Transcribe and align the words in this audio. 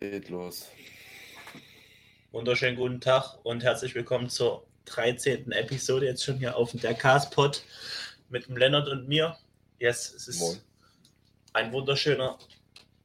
Geht 0.00 0.28
los. 0.28 0.68
Wunderschönen 2.30 2.76
guten 2.76 3.00
Tag 3.00 3.36
und 3.42 3.64
herzlich 3.64 3.96
willkommen 3.96 4.28
zur 4.30 4.64
13. 4.84 5.50
Episode 5.50 6.06
jetzt 6.06 6.22
schon 6.22 6.38
hier 6.38 6.56
auf 6.56 6.70
der 6.72 6.94
Caspod 6.94 7.64
mit 8.28 8.46
dem 8.46 8.56
Lennart 8.56 8.86
und 8.88 9.08
mir. 9.08 9.36
Yes, 9.80 10.14
es 10.14 10.28
ist 10.28 10.38
Moin. 10.38 10.58
ein 11.52 11.72
wunderschöner 11.72 12.38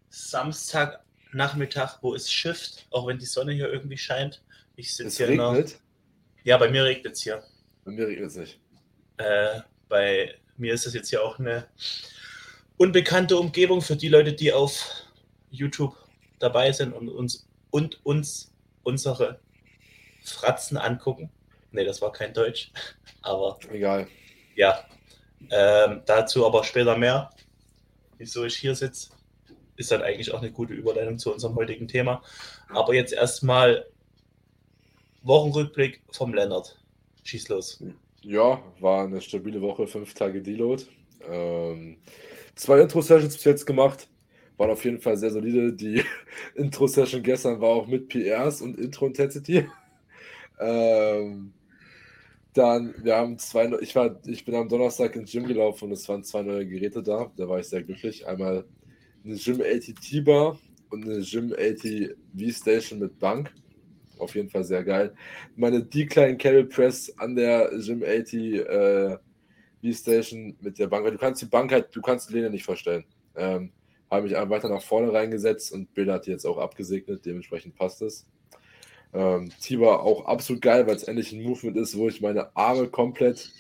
Samstagnachmittag, 0.10 1.98
wo 2.04 2.14
es 2.14 2.32
schifft, 2.32 2.86
auch 2.92 3.08
wenn 3.08 3.18
die 3.18 3.26
Sonne 3.26 3.54
hier 3.54 3.74
irgendwie 3.74 3.98
scheint. 3.98 4.44
Ich 4.76 4.94
sitze 4.96 5.26
hier 5.26 5.36
noch. 5.36 5.54
regnet. 5.54 5.80
Ja, 6.44 6.58
bei 6.60 6.70
mir 6.70 6.84
regnet 6.84 7.14
es 7.14 7.24
hier. 7.24 7.44
Bei 7.86 7.92
mir 7.92 8.08
regnet 8.08 8.28
es 8.28 8.36
nicht. 8.36 8.60
Äh, 9.18 9.62
bei 9.90 10.36
mir 10.58 10.76
ist 10.76 10.86
das 10.86 10.94
jetzt 10.94 11.10
hier 11.10 11.24
auch 11.24 11.40
eine 11.40 11.66
unbekannte 12.78 13.36
Umgebung 13.36 13.82
für 13.82 13.96
die 13.96 14.10
Leute, 14.10 14.34
die 14.34 14.54
auf 14.54 15.08
YouTube 15.50 16.03
dabei 16.44 16.72
sind 16.72 16.94
und 16.94 17.10
uns, 17.10 17.48
und 17.72 18.06
uns 18.06 18.54
unsere 18.84 19.40
Fratzen 20.24 20.78
angucken. 20.78 21.30
Ne, 21.72 21.86
das 21.86 22.02
war 22.02 22.12
kein 22.12 22.34
Deutsch, 22.34 22.72
aber 23.22 23.58
Egal. 23.72 24.08
ja, 24.56 24.86
ähm, 25.50 26.02
dazu 26.06 26.46
aber 26.46 26.64
später 26.64 26.98
mehr. 26.98 27.30
Wieso 28.18 28.46
ich 28.46 28.56
hier 28.56 28.76
sitze, 28.76 29.10
ist 29.76 29.92
dann 29.92 30.04
eigentlich 30.04 30.34
auch 30.34 30.42
eine 30.42 30.52
gute 30.52 30.74
Überleitung 30.74 31.18
zu 31.18 31.34
unserem 31.34 31.56
heutigen 31.56 31.88
Thema. 31.88 32.22
Aber 32.70 32.94
jetzt 32.94 33.12
erstmal 33.14 33.86
Wochenrückblick 35.24 36.02
vom 36.12 36.34
Lennart. 36.34 36.78
Schieß 37.24 37.50
los. 37.50 37.84
Ja, 38.22 38.62
war 38.80 39.06
eine 39.06 39.20
stabile 39.20 39.62
Woche, 39.62 39.88
fünf 39.88 40.14
Tage 40.14 40.42
Deload. 40.42 40.84
Ähm, 41.28 41.98
zwei 42.56 42.82
Intro-Sessions 42.82 43.34
bis 43.36 43.44
jetzt 43.44 43.66
gemacht. 43.66 44.08
Waren 44.58 44.72
auf 44.72 44.86
jeden 44.86 45.00
Fall 45.00 45.18
sehr 45.18 45.32
solide. 45.32 45.74
Die 45.74 46.04
Intro-Session 46.56 47.24
gestern 47.24 47.60
war 47.60 47.70
auch 47.70 47.88
mit 47.88 48.10
PRs 48.10 48.62
und 48.62 48.78
Intro-Intensity. 48.78 49.68
ähm, 50.60 51.54
dann, 52.54 52.94
wir 53.02 53.16
haben 53.16 53.38
zwei, 53.40 53.72
ich, 53.82 53.96
war, 53.96 54.20
ich 54.26 54.46
bin 54.46 54.56
am 54.56 54.70
Donnerstag 54.70 55.16
ins 55.16 55.32
Gym 55.32 55.48
gelaufen 55.48 55.86
und 55.86 55.92
es 55.92 56.08
waren 56.08 56.24
zwei 56.24 56.44
neue 56.44 56.68
Geräte 56.68 57.02
da. 57.02 57.32
Da 57.36 57.50
war 57.50 57.60
ich 57.60 57.68
sehr 57.68 57.84
glücklich. 57.84 58.28
Einmal 58.28 58.66
eine 59.26 59.36
Gym 59.36 59.62
80 59.62 60.00
T-Bar 60.00 60.60
und 60.92 61.04
eine 61.04 61.22
Gym 61.22 61.54
80 61.54 62.16
V-Station 62.38 63.00
mit 63.00 63.18
Bank. 63.18 63.52
Auf 64.20 64.36
jeden 64.36 64.50
Fall 64.50 64.64
sehr 64.64 64.84
geil. 64.84 65.16
Meine 65.56 65.84
Decline 65.84 66.38
Carry 66.38 66.66
Press 66.66 67.12
an 67.18 67.36
der 67.36 67.72
Gym 67.80 68.04
80 68.04 68.56
äh, 68.60 69.18
V-Station 69.84 70.56
mit 70.62 70.78
der 70.78 70.88
Bank. 70.88 71.06
weil 71.06 71.12
Du 71.12 71.18
kannst 71.18 71.42
die 71.42 71.48
Bank 71.48 71.72
halt, 71.72 71.88
du 71.96 72.02
kannst 72.02 72.30
die 72.30 72.34
Lehne 72.36 72.52
nicht 72.52 72.64
verstellen. 72.64 73.04
Ähm, 73.36 73.72
habe 74.14 74.28
mich 74.28 74.34
weiter 74.34 74.70
nach 74.70 74.82
vorne 74.82 75.12
reingesetzt 75.12 75.72
und 75.72 75.94
Bill 75.94 76.12
hat 76.12 76.26
die 76.26 76.32
jetzt 76.32 76.46
auch 76.46 76.58
abgesegnet, 76.58 77.26
dementsprechend 77.26 77.76
passt 77.76 78.02
es. 78.02 78.26
Ähm, 79.14 79.52
T-Bar 79.62 80.02
auch 80.02 80.26
absolut 80.26 80.62
geil, 80.62 80.88
weil 80.88 80.96
es 80.96 81.04
endlich 81.04 81.32
ein 81.32 81.44
Movement 81.44 81.78
ist, 81.78 81.98
wo 81.98 82.08
ich 82.08 82.22
meine 82.22 82.56
Arme 82.56 82.88
komplett, 82.88 83.52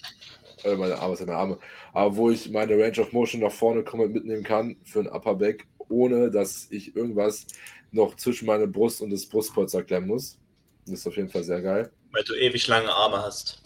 äh, 0.63 0.75
meine 0.75 0.97
Arme 0.97 1.15
sind 1.15 1.27
meine 1.27 1.37
Arme, 1.37 1.59
aber 1.93 2.15
wo 2.15 2.31
ich 2.31 2.49
meine 2.49 2.73
Range 2.73 2.99
of 2.99 3.11
Motion 3.11 3.41
nach 3.41 3.51
vorne 3.51 3.83
komplett 3.83 4.13
mitnehmen 4.13 4.43
kann 4.43 4.77
für 4.83 4.99
ein 5.01 5.07
Upper 5.07 5.35
Back, 5.35 5.67
ohne 5.89 6.31
dass 6.31 6.67
ich 6.71 6.95
irgendwas 6.95 7.45
noch 7.91 8.15
zwischen 8.15 8.47
meine 8.47 8.67
Brust 8.67 9.01
und 9.01 9.11
das 9.11 9.27
Brustpolster 9.27 9.83
klemmen 9.83 10.09
muss. 10.09 10.39
Das 10.85 10.99
ist 10.99 11.07
auf 11.07 11.15
jeden 11.15 11.29
Fall 11.29 11.43
sehr 11.43 11.61
geil. 11.61 11.91
Weil 12.11 12.23
du 12.23 12.33
ewig 12.33 12.67
lange 12.67 12.91
Arme 12.91 13.17
hast. 13.17 13.61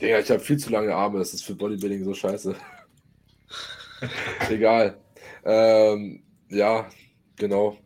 Digga, 0.00 0.18
ich 0.18 0.30
habe 0.30 0.40
viel 0.40 0.56
zu 0.56 0.70
lange 0.70 0.94
Arme, 0.94 1.18
das 1.18 1.34
ist 1.34 1.44
für 1.44 1.54
Bodybuilding 1.54 2.04
so 2.04 2.14
scheiße. 2.14 2.54
Egal. 4.50 4.98
Ähm, 5.50 6.22
ja, 6.50 6.88
genau. 7.36 7.78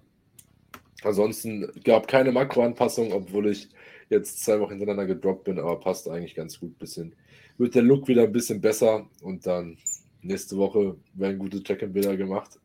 Ansonsten 1.04 1.70
gab 1.84 2.08
keine 2.08 2.32
Makroanpassung, 2.32 3.12
obwohl 3.12 3.50
ich 3.50 3.68
jetzt 4.10 4.44
zwei 4.44 4.58
Wochen 4.60 4.70
hintereinander 4.72 5.06
gedroppt 5.06 5.44
bin, 5.44 5.58
aber 5.58 5.78
passt 5.80 6.08
eigentlich 6.08 6.34
ganz 6.34 6.58
gut. 6.58 6.76
Bisschen 6.78 7.14
wird 7.58 7.74
der 7.74 7.82
Look 7.82 8.08
wieder 8.08 8.24
ein 8.24 8.32
bisschen 8.32 8.60
besser 8.60 9.08
und 9.20 9.46
dann 9.46 9.78
nächste 10.22 10.56
Woche 10.56 10.96
werden 11.14 11.38
gute 11.38 11.62
Check-in-Bilder 11.62 12.16
gemacht, 12.16 12.58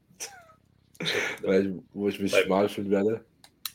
ich, 0.99 1.69
wo 1.93 2.07
ich 2.09 2.19
mich 2.19 2.31
Bei- 2.31 2.43
schmal 2.43 2.67
fühlen 2.69 2.89
werde. 2.89 3.23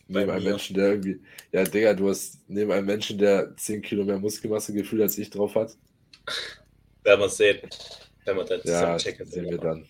Neben 0.08 0.30
einem. 0.30 0.44
Menschen, 0.44 0.74
der 0.74 0.90
irgendwie, 0.90 1.20
ja, 1.52 1.62
Digga, 1.64 1.94
du 1.94 2.08
hast 2.08 2.40
neben 2.48 2.70
einem 2.72 2.86
Menschen, 2.86 3.16
der 3.18 3.56
10 3.56 3.80
Kilo 3.80 4.04
mehr 4.04 4.18
Muskelmasse 4.18 4.72
gefühlt 4.74 5.00
als 5.00 5.16
ich 5.16 5.30
drauf 5.30 5.54
hat. 5.54 5.76
Werden 7.04 7.20
wir 7.20 7.28
sehen. 7.28 7.60
Wenn 8.24 8.36
wir 8.36 8.44
dann 8.44 8.60
Ja, 8.64 8.98
sehen 8.98 9.48
wir 9.50 9.58
dann. 9.58 9.86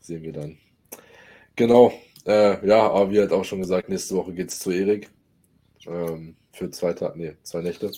Sehen 0.00 0.22
wir 0.22 0.32
dann. 0.32 0.58
Genau. 1.56 1.92
Äh, 2.26 2.66
ja, 2.66 2.90
aber 2.90 3.10
wie 3.10 3.18
halt 3.18 3.32
auch 3.32 3.44
schon 3.44 3.60
gesagt, 3.60 3.88
nächste 3.88 4.14
Woche 4.14 4.32
geht 4.32 4.50
es 4.50 4.58
zu 4.58 4.70
Erik. 4.70 5.10
Ähm, 5.86 6.36
für 6.52 6.70
zwei 6.70 6.92
Tage, 6.92 7.18
nee, 7.18 7.36
zwei 7.42 7.62
Nächte. 7.62 7.90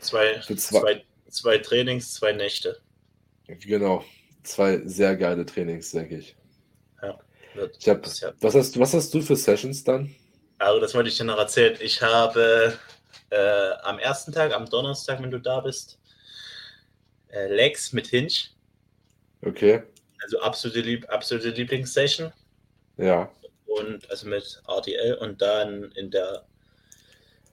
Zwei, 0.00 0.40
zwei- 0.40 0.56
zwei, 0.56 1.04
zwei 1.28 1.58
Trainings, 1.58 2.14
zwei 2.14 2.32
Nächte. 2.32 2.80
Genau. 3.46 4.04
Zwei 4.42 4.80
sehr 4.84 5.16
geile 5.16 5.46
Trainings, 5.46 5.92
denke 5.92 6.18
ich. 6.18 6.36
Wird 7.54 7.76
Ich 7.78 7.88
hab, 7.88 8.02
was, 8.40 8.54
hast, 8.54 8.78
was 8.78 8.94
hast 8.94 9.12
du 9.14 9.20
für 9.20 9.36
Sessions 9.36 9.84
dann? 9.84 10.14
Also, 10.58 10.80
das 10.80 10.94
wollte 10.94 11.10
ich 11.10 11.16
dir 11.16 11.24
noch 11.24 11.38
erzählen. 11.38 11.76
Ich 11.80 12.00
habe 12.00 12.78
äh, 13.30 13.70
am 13.82 13.98
ersten 13.98 14.32
Tag, 14.32 14.52
am 14.54 14.68
Donnerstag, 14.68 15.22
wenn 15.22 15.30
du 15.30 15.38
da 15.38 15.60
bist, 15.60 15.98
äh, 17.28 17.48
Legs 17.48 17.92
mit 17.92 18.06
Hinge. 18.06 18.32
Okay. 19.44 19.82
Also 20.22 20.40
absolute, 20.40 20.80
Lieb 20.80 21.08
absolute 21.10 21.50
Lieblingssession. 21.50 22.32
Ja. 23.02 23.30
Und 23.66 24.08
also 24.10 24.28
mit 24.28 24.62
RDL. 24.68 25.14
Und 25.14 25.42
dann 25.42 25.92
in 25.92 26.10
der 26.10 26.44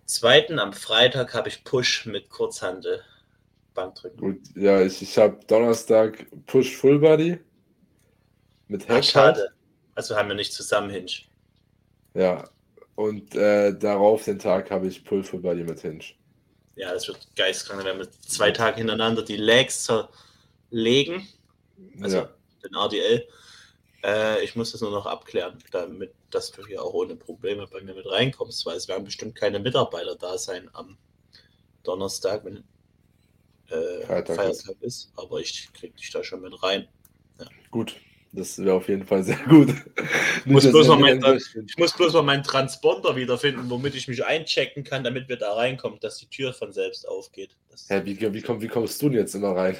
zweiten, 0.05 0.59
am 0.59 0.73
Freitag, 0.73 1.33
habe 1.33 1.49
ich 1.49 1.63
Push 1.63 2.05
mit 2.05 2.29
Kurzhandel. 2.29 3.03
Bankdrücken. 3.73 4.19
Gut. 4.19 4.41
Ja, 4.55 4.81
ich, 4.81 5.01
ich 5.01 5.17
habe 5.17 5.39
Donnerstag 5.47 6.25
Push 6.47 6.75
Full 6.75 6.99
Body. 6.99 7.39
Mit 8.67 8.85
Ach, 8.87 8.95
Heck. 8.95 9.05
schade. 9.05 9.51
Also 9.95 10.15
haben 10.15 10.29
wir 10.29 10.35
nicht 10.35 10.53
zusammen 10.53 10.89
Hinge. 10.89 11.11
Ja. 12.13 12.49
Und 12.95 13.33
äh, 13.35 13.77
darauf 13.77 14.25
den 14.25 14.39
Tag 14.39 14.71
habe 14.71 14.87
ich 14.87 15.03
Pull 15.05 15.23
Full 15.23 15.39
Body 15.39 15.63
mit 15.63 15.79
Hinge. 15.79 16.03
Ja, 16.75 16.93
das 16.93 17.07
wird 17.07 17.27
geistkrank, 17.35 17.83
wenn 17.83 17.97
wir 17.97 18.09
zwei 18.11 18.51
Tage 18.51 18.77
hintereinander 18.77 19.23
die 19.23 19.37
Legs 19.37 19.85
zerlegen. 20.69 21.27
Also 22.01 22.17
ja. 22.17 22.29
den 22.63 22.75
RDL. 22.75 23.27
Äh, 24.03 24.43
ich 24.43 24.55
muss 24.55 24.71
das 24.71 24.81
nur 24.81 24.91
noch 24.91 25.05
abklären, 25.05 25.57
damit 25.71 26.13
dass 26.29 26.51
du 26.51 26.65
hier 26.65 26.83
auch 26.83 26.93
ohne 26.93 27.15
Probleme 27.15 27.67
bei 27.67 27.81
mir 27.81 27.95
mit 27.95 28.09
reinkommst, 28.09 28.65
weil 28.65 28.77
es 28.77 28.87
werden 28.87 29.03
bestimmt 29.03 29.35
keine 29.35 29.59
Mitarbeiter 29.59 30.15
da 30.15 30.37
sein 30.37 30.69
am 30.73 30.97
Donnerstag, 31.83 32.45
wenn 32.45 32.57
äh, 33.69 34.05
Feiertag 34.05 34.35
Feiertag, 34.35 34.75
ist. 34.81 35.11
Aber 35.15 35.39
ich 35.39 35.69
krieg 35.73 35.95
dich 35.97 36.11
da 36.11 36.23
schon 36.23 36.41
mit 36.41 36.61
rein. 36.61 36.87
Gut. 37.71 37.95
Das 38.31 38.59
wäre 38.59 38.75
auf 38.75 38.87
jeden 38.87 39.07
Fall 39.07 39.23
sehr 39.23 39.39
gut. 39.47 39.69
muss 40.45 40.63
ich 40.63 40.71
mein- 40.71 41.15
enttäuscht 41.15 41.55
bin. 41.55 41.65
Ich 41.67 41.77
muss 41.77 41.93
bloß 41.93 42.13
mal 42.13 42.21
meinen 42.23 42.43
Transponder 42.43 43.15
wiederfinden, 43.15 43.69
womit 43.71 43.95
ich 43.95 44.07
mich 44.07 44.23
einchecken 44.23 44.83
kann, 44.83 45.03
damit 45.03 45.29
wir 45.29 45.37
da 45.37 45.53
reinkommen, 45.53 45.99
dass 45.99 46.17
die 46.17 46.27
Tür 46.27 46.53
von 46.53 46.71
selbst 46.71 47.07
aufgeht. 47.07 47.57
Hä, 47.87 48.01
wie, 48.05 48.19
wie, 48.33 48.41
komm, 48.43 48.61
wie 48.61 48.67
kommst 48.67 49.01
du 49.01 49.09
denn 49.09 49.17
jetzt 49.17 49.33
immer 49.33 49.55
rein? 49.55 49.77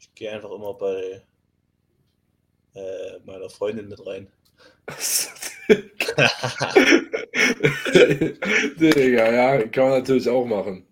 Ich 0.00 0.12
gehe 0.14 0.32
einfach 0.32 0.50
immer 0.50 0.74
bei 0.74 1.22
äh, 2.76 3.18
meiner 3.24 3.48
Freundin 3.48 3.88
mit 3.88 4.06
rein. 4.06 4.28
Digga, 8.78 9.32
ja, 9.32 9.66
kann 9.68 9.84
man 9.88 9.98
natürlich 10.00 10.28
auch 10.28 10.44
machen. 10.44 10.86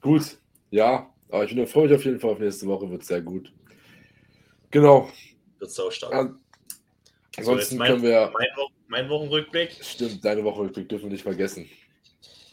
Gut, 0.00 0.36
ja, 0.70 1.12
aber 1.30 1.44
ich 1.44 1.54
bin- 1.54 1.66
freue 1.66 1.88
mich 1.88 1.96
auf 1.96 2.04
jeden 2.04 2.20
Fall 2.20 2.30
auf 2.32 2.38
nächste 2.38 2.66
Woche, 2.66 2.90
wird 2.90 3.04
sehr 3.04 3.20
gut. 3.20 3.52
Genau. 4.70 5.10
Wird 5.58 5.70
sau 5.70 5.90
stark. 5.90 6.12
So, 6.12 6.18
jetzt 6.28 7.38
ansonsten 7.38 7.76
mein, 7.78 7.90
können 7.92 8.02
wir, 8.02 8.32
mein, 8.34 8.48
Wo 8.56 8.68
mein 8.88 9.08
Wochenrückblick. 9.08 9.78
stimmt, 9.82 10.24
deine 10.24 10.44
Woche 10.44 10.68
dürfen 10.70 11.04
wir 11.04 11.10
nicht 11.10 11.22
vergessen. 11.22 11.68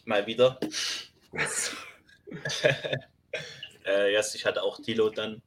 Mal 0.06 0.26
wieder. 0.28 0.60
äh, 3.86 4.12
yes, 4.14 4.36
ich 4.36 4.46
hatte 4.46 4.62
auch 4.62 4.80
Dilo 4.82 5.10
dann 5.10 5.42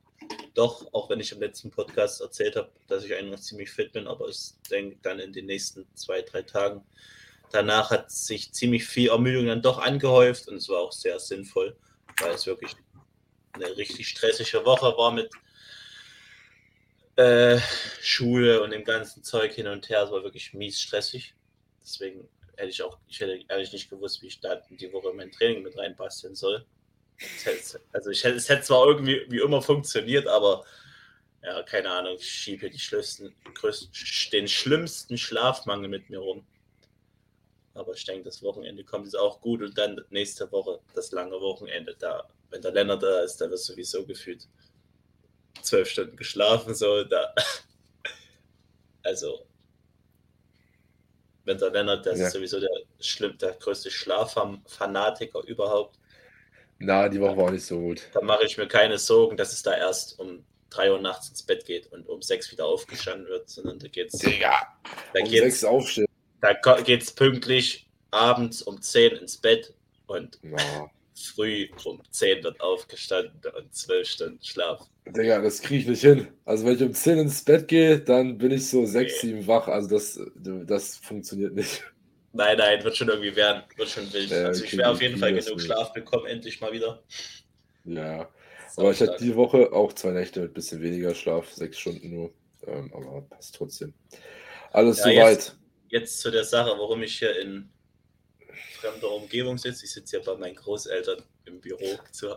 doch, 0.54 0.93
auch 0.93 1.08
wenn 1.08 1.20
ich 1.20 1.32
im 1.32 1.40
letzten 1.40 1.70
Podcast 1.70 2.20
erzählt 2.20 2.56
habe, 2.56 2.70
dass 2.88 3.04
ich 3.04 3.14
eigentlich 3.14 3.43
ziemlich 3.43 3.70
fit 3.70 3.93
bin, 3.93 4.06
aber 4.06 4.28
ich 4.28 4.52
denke 4.70 4.99
dann 5.02 5.19
in 5.19 5.32
den 5.32 5.46
nächsten 5.46 5.87
zwei, 5.94 6.22
drei 6.22 6.43
Tagen. 6.43 6.84
Danach 7.50 7.90
hat 7.90 8.10
sich 8.10 8.52
ziemlich 8.52 8.84
viel 8.84 9.10
Ermüdung 9.10 9.46
dann 9.46 9.62
doch 9.62 9.78
angehäuft 9.78 10.49
und 10.49 10.56
es 10.56 10.69
war 10.69 10.81
auch 10.81 10.93
sehr 10.93 11.19
sinnvoll, 11.19 11.76
weil 12.20 12.32
es 12.32 12.46
wirklich 12.46 12.76
eine 13.52 13.76
richtig 13.76 14.08
stressige 14.08 14.64
Woche 14.64 14.96
war 14.96 15.12
mit 15.12 15.31
äh, 17.16 17.58
Schule 18.00 18.62
und 18.62 18.70
dem 18.70 18.84
ganzen 18.84 19.22
Zeug 19.22 19.52
hin 19.52 19.66
und 19.66 19.88
her. 19.88 20.05
Es 20.05 20.10
war 20.10 20.22
wirklich 20.22 20.55
mies 20.55 20.81
stressig. 20.81 21.34
Deswegen 21.82 22.28
hätte 22.56 22.70
ich 22.70 22.82
auch, 22.82 22.98
ich 23.08 23.20
hätte 23.20 23.40
ehrlich 23.48 23.72
nicht 23.72 23.90
gewusst, 23.90 24.22
wie 24.22 24.28
ich 24.28 24.40
da 24.40 24.55
in 24.70 24.76
die 24.76 24.93
Woche 24.93 25.12
mein 25.12 25.31
Training 25.31 25.62
mit 25.62 25.76
reinbasteln 25.76 26.34
soll. 26.34 26.64
Also 27.92 28.10
ich 28.10 28.24
es 28.24 28.48
hätte 28.48 28.62
zwar 28.62 28.86
irgendwie 28.86 29.24
wie 29.28 29.40
immer 29.40 29.62
funktioniert, 29.62 30.26
aber 30.26 30.64
ja, 31.42 31.62
keine 31.64 31.90
Ahnung, 31.90 32.16
ich 32.16 32.28
schiebe 32.28 32.70
die 32.70 32.78
schlimmsten, 32.78 33.34
größten, 33.54 33.90
den 34.32 34.46
schlimmsten 34.46 35.19
Schlafmangel 35.19 35.88
mit 35.88 36.08
mir 36.08 36.20
rum. 36.20 36.46
Aber 37.74 37.94
ich 37.94 38.04
denke, 38.04 38.24
das 38.24 38.42
Wochenende 38.42 38.84
kommt 38.84 39.06
jetzt 39.06 39.16
auch 39.16 39.40
gut 39.40 39.62
und 39.62 39.76
dann 39.76 40.00
nächste 40.10 40.50
Woche 40.52 40.78
das 40.94 41.10
lange 41.10 41.40
Wochenende. 41.40 41.96
Da, 41.98 42.28
wenn 42.50 42.62
der 42.62 42.72
Lennart 42.72 43.02
da 43.02 43.20
ist, 43.22 43.38
da 43.40 43.48
wird 43.48 43.58
sowieso 43.58 44.04
gefühlt 44.04 44.46
zwölf 45.62 45.88
Stunden 45.88 46.16
geschlafen. 46.16 46.74
So, 46.74 47.04
da. 47.04 47.34
Also, 49.04 49.44
wenn 51.44 51.58
der 51.58 51.70
Lennart, 51.70 52.06
das 52.06 52.20
ja. 52.20 52.26
ist 52.28 52.34
sowieso 52.34 52.60
der, 52.60 52.70
schlimm, 53.00 53.36
der 53.36 53.54
größte 53.54 53.90
Schlaffanatiker 53.90 55.42
überhaupt. 55.44 55.98
Na, 56.84 57.08
die 57.08 57.20
Woche 57.20 57.37
war 57.37 57.44
auch 57.44 57.50
nicht 57.50 57.64
so 57.64 57.79
gut. 57.79 58.08
Da 58.12 58.20
mache 58.23 58.44
ich 58.44 58.58
mir 58.58 58.67
keine 58.67 58.99
Sorgen, 58.99 59.37
dass 59.37 59.52
es 59.52 59.62
da 59.62 59.76
erst 59.76 60.19
um 60.19 60.44
3 60.70 60.90
Uhr 60.90 61.00
nachts 61.00 61.29
ins 61.29 61.43
Bett 61.43 61.64
geht 61.64 61.93
und 61.93 62.08
um 62.08 62.20
6 62.20 62.50
wieder 62.50 62.67
aufgestanden 62.67 63.29
wird, 63.29 63.49
sondern 63.49 63.79
da 63.79 63.87
geht's. 63.87 64.19
Digga, 64.19 64.67
da 65.14 65.20
um 65.20 65.29
geht's, 65.29 65.61
6 65.61 65.64
aufstehen. 65.64 66.06
Da 66.40 66.55
geht 66.82 67.02
es 67.02 67.12
pünktlich 67.12 67.87
abends 68.11 68.62
um 68.62 68.82
10 68.82 69.12
ins 69.12 69.37
Bett 69.37 69.73
und 70.08 70.40
ja. 70.43 70.90
früh 71.14 71.69
um 71.84 72.02
10 72.11 72.43
wird 72.43 72.61
aufgestanden 72.61 73.40
und 73.56 73.73
12 73.73 74.08
Stunden 74.08 74.44
Schlaf. 74.44 74.88
Digga, 75.06 75.40
das 75.40 75.62
kriege 75.62 75.82
ich 75.82 75.88
nicht 75.88 76.02
hin. 76.02 76.29
Also 76.44 76.67
wenn 76.67 76.75
ich 76.75 76.82
um 76.82 76.94
10 76.94 77.19
ins 77.19 77.44
Bett 77.44 77.69
gehe, 77.69 78.00
dann 78.00 78.38
bin 78.38 78.50
ich 78.50 78.69
so 78.69 78.84
6, 78.84 79.20
7 79.20 79.46
wach. 79.46 79.69
Also 79.69 79.88
das, 79.88 80.20
das 80.34 80.96
funktioniert 80.96 81.55
nicht. 81.55 81.84
Nein, 82.32 82.56
nein, 82.56 82.82
wird 82.82 82.96
schon 82.96 83.08
irgendwie 83.08 83.37
werden. 83.37 83.62
Wird 83.76 83.88
schon 83.88 84.11
wild. 84.12 84.31
Ja, 84.31 84.46
also 84.46 84.64
ich 84.64 84.76
werde 84.76 84.90
auf 84.90 85.02
jeden 85.02 85.19
Fall 85.19 85.34
genug 85.34 85.61
Schlaf 85.61 85.93
bekommen, 85.93 86.26
endlich 86.26 86.61
mal 86.61 86.73
wieder. 86.73 87.02
Ja. 87.84 88.29
Aber 88.76 88.90
ich 88.90 89.00
hatte 89.00 89.23
die 89.23 89.37
Woche 89.37 89.73
auch 89.73 89.93
zwei 89.93 90.12
Nächte 90.12 90.40
mit 90.40 90.50
ein 90.50 90.55
bisschen 90.55 90.81
weniger 90.81 91.14
Schlaf, 91.14 91.52
sechs 91.52 91.79
Stunden 91.79 92.11
nur. 92.11 92.32
Ähm, 92.67 92.90
aber 92.94 93.23
passt 93.23 93.55
trotzdem. 93.55 93.93
Alles 94.70 94.99
ja, 94.99 95.05
soweit. 95.05 95.31
Jetzt, 95.31 95.56
jetzt 95.88 96.20
zu 96.20 96.31
der 96.31 96.44
Sache, 96.44 96.70
warum 96.79 97.02
ich 97.02 97.19
hier 97.19 97.38
in 97.38 97.70
fremder 98.82 99.11
Umgebung 99.11 99.58
sitze. 99.58 99.84
Ich 99.84 99.93
sitze 99.93 100.17
ja 100.17 100.23
bei 100.25 100.37
meinen 100.37 100.56
Großeltern 100.56 101.23
im 101.44 101.61
Büro, 101.61 101.99
zu, 102.11 102.34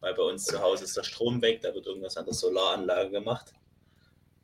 weil 0.00 0.14
bei 0.14 0.22
uns 0.22 0.44
zu 0.44 0.60
Hause 0.60 0.84
ist 0.84 0.96
der 0.96 1.02
Strom 1.02 1.42
weg. 1.42 1.60
Da 1.62 1.74
wird 1.74 1.86
irgendwas 1.86 2.16
an 2.16 2.24
der 2.24 2.34
Solaranlage 2.34 3.10
gemacht. 3.10 3.52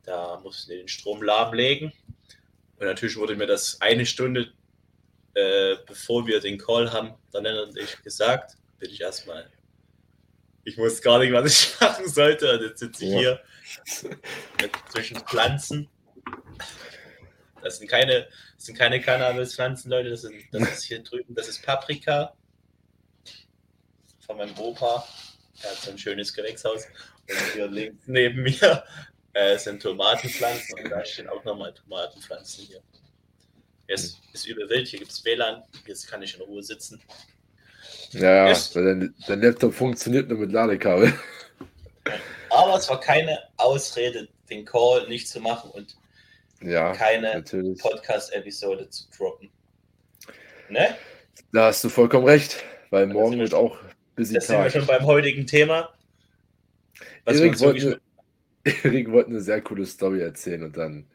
Da 0.03 0.39
mussten 0.43 0.71
wir 0.71 0.77
den 0.77 0.87
Strom 0.87 1.23
lahmlegen. 1.23 1.91
Und 2.77 2.85
natürlich 2.85 3.17
wurde 3.17 3.35
mir 3.35 3.47
das 3.47 3.79
eine 3.81 4.05
Stunde, 4.05 4.51
äh, 5.33 5.75
bevor 5.85 6.25
wir 6.27 6.39
den 6.39 6.57
Call 6.57 6.91
haben, 6.91 7.13
dann 7.31 7.45
und 7.45 7.77
ich 7.77 8.01
gesagt, 8.01 8.55
bin 8.79 8.89
ich 8.89 9.01
erstmal. 9.01 9.49
Ich 10.63 10.77
wusste 10.77 11.01
gar 11.01 11.19
nicht, 11.19 11.33
was 11.33 11.51
ich 11.51 11.79
machen 11.81 12.07
sollte. 12.07 12.53
Und 12.53 12.61
jetzt 12.67 12.79
sitze 12.79 13.05
ich 13.05 13.11
ja. 13.11 13.19
hier 13.19 13.41
mit, 14.61 14.71
zwischen 14.91 15.17
Pflanzen 15.21 15.89
das 17.61 17.77
sind 17.77 17.87
keine, 17.87 18.27
das 18.55 18.65
sind 18.65 18.77
keine 18.77 18.99
Cannabispflanzen, 18.99 19.91
Leute. 19.91 20.09
Das, 20.09 20.21
sind, 20.21 20.43
das 20.51 20.61
ist 20.73 20.83
hier 20.83 21.03
drüben, 21.03 21.33
das 21.35 21.47
ist 21.47 21.63
Paprika 21.63 22.33
von 24.25 24.37
meinem 24.37 24.57
Opa. 24.57 25.07
Er 25.61 25.71
hat 25.71 25.77
so 25.77 25.91
ein 25.91 25.97
schönes 25.97 26.33
Gewächshaus. 26.33 26.85
Und 27.29 27.53
hier 27.53 27.67
links 27.67 28.07
neben 28.07 28.41
mir 28.43 28.83
äh, 29.33 29.57
sind 29.57 29.81
Tomatenpflanzen 29.81 30.79
und 30.79 30.89
da 30.89 31.05
stehen 31.05 31.29
auch 31.29 31.43
nochmal 31.43 31.73
Tomatenpflanzen 31.73 32.65
hier. 32.65 32.81
Es 33.93 34.21
ist 34.31 34.47
übel 34.47 34.69
wild, 34.69 34.87
hier 34.87 34.99
gibt 34.99 35.11
es 35.11 35.23
WLAN, 35.25 35.63
jetzt 35.85 36.09
kann 36.09 36.21
ich 36.21 36.35
in 36.35 36.41
Ruhe 36.41 36.63
sitzen. 36.63 37.01
Ja, 38.11 38.45
weil 38.45 38.85
dein, 38.85 39.15
dein 39.27 39.41
Laptop 39.41 39.73
funktioniert 39.73 40.29
nur 40.29 40.39
mit 40.39 40.51
Ladekabel. 40.51 41.13
Aber 42.49 42.75
es 42.77 42.89
war 42.89 42.99
keine 42.99 43.37
Ausrede, 43.57 44.29
den 44.49 44.63
Call 44.65 45.07
nicht 45.09 45.27
zu 45.27 45.41
machen 45.41 45.71
und 45.71 45.95
ja, 46.61 46.93
keine 46.93 47.43
Podcast-Episode 47.79 48.89
zu 48.89 49.05
droppen. 49.17 49.49
Ne? 50.69 50.95
Da 51.51 51.65
hast 51.65 51.83
du 51.83 51.89
vollkommen 51.89 52.25
recht, 52.25 52.63
weil 52.91 53.03
also 53.03 53.13
morgen 53.13 53.39
wird 53.39 53.53
auch 53.53 53.77
busy 54.15 54.35
Das 54.35 54.47
Tag. 54.47 54.55
sind 54.55 54.63
wir 54.63 54.79
schon 54.81 54.87
beim 54.87 55.05
heutigen 55.05 55.45
Thema. 55.45 55.89
Erik 57.25 57.59
wollte, 57.59 57.99
Erik 58.63 59.11
wollte 59.11 59.31
eine 59.31 59.41
sehr 59.41 59.61
coole 59.61 59.85
Story 59.85 60.21
erzählen 60.21 60.63
und 60.63 60.77
dann 60.77 61.07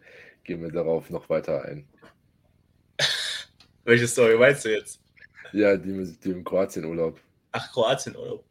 gehen 0.44 0.62
wir 0.62 0.70
darauf 0.70 1.08
noch 1.10 1.28
weiter 1.30 1.64
ein. 1.64 1.86
Welche 3.86 4.08
Story 4.08 4.36
meinst 4.36 4.64
du 4.64 4.72
jetzt? 4.72 5.00
Ja, 5.52 5.76
die 5.76 5.92
mit 5.92 6.24
dem 6.24 6.42
Kroatien-Urlaub. 6.42 7.20
Ach, 7.52 7.72
Kroatien-Urlaub. 7.72 8.44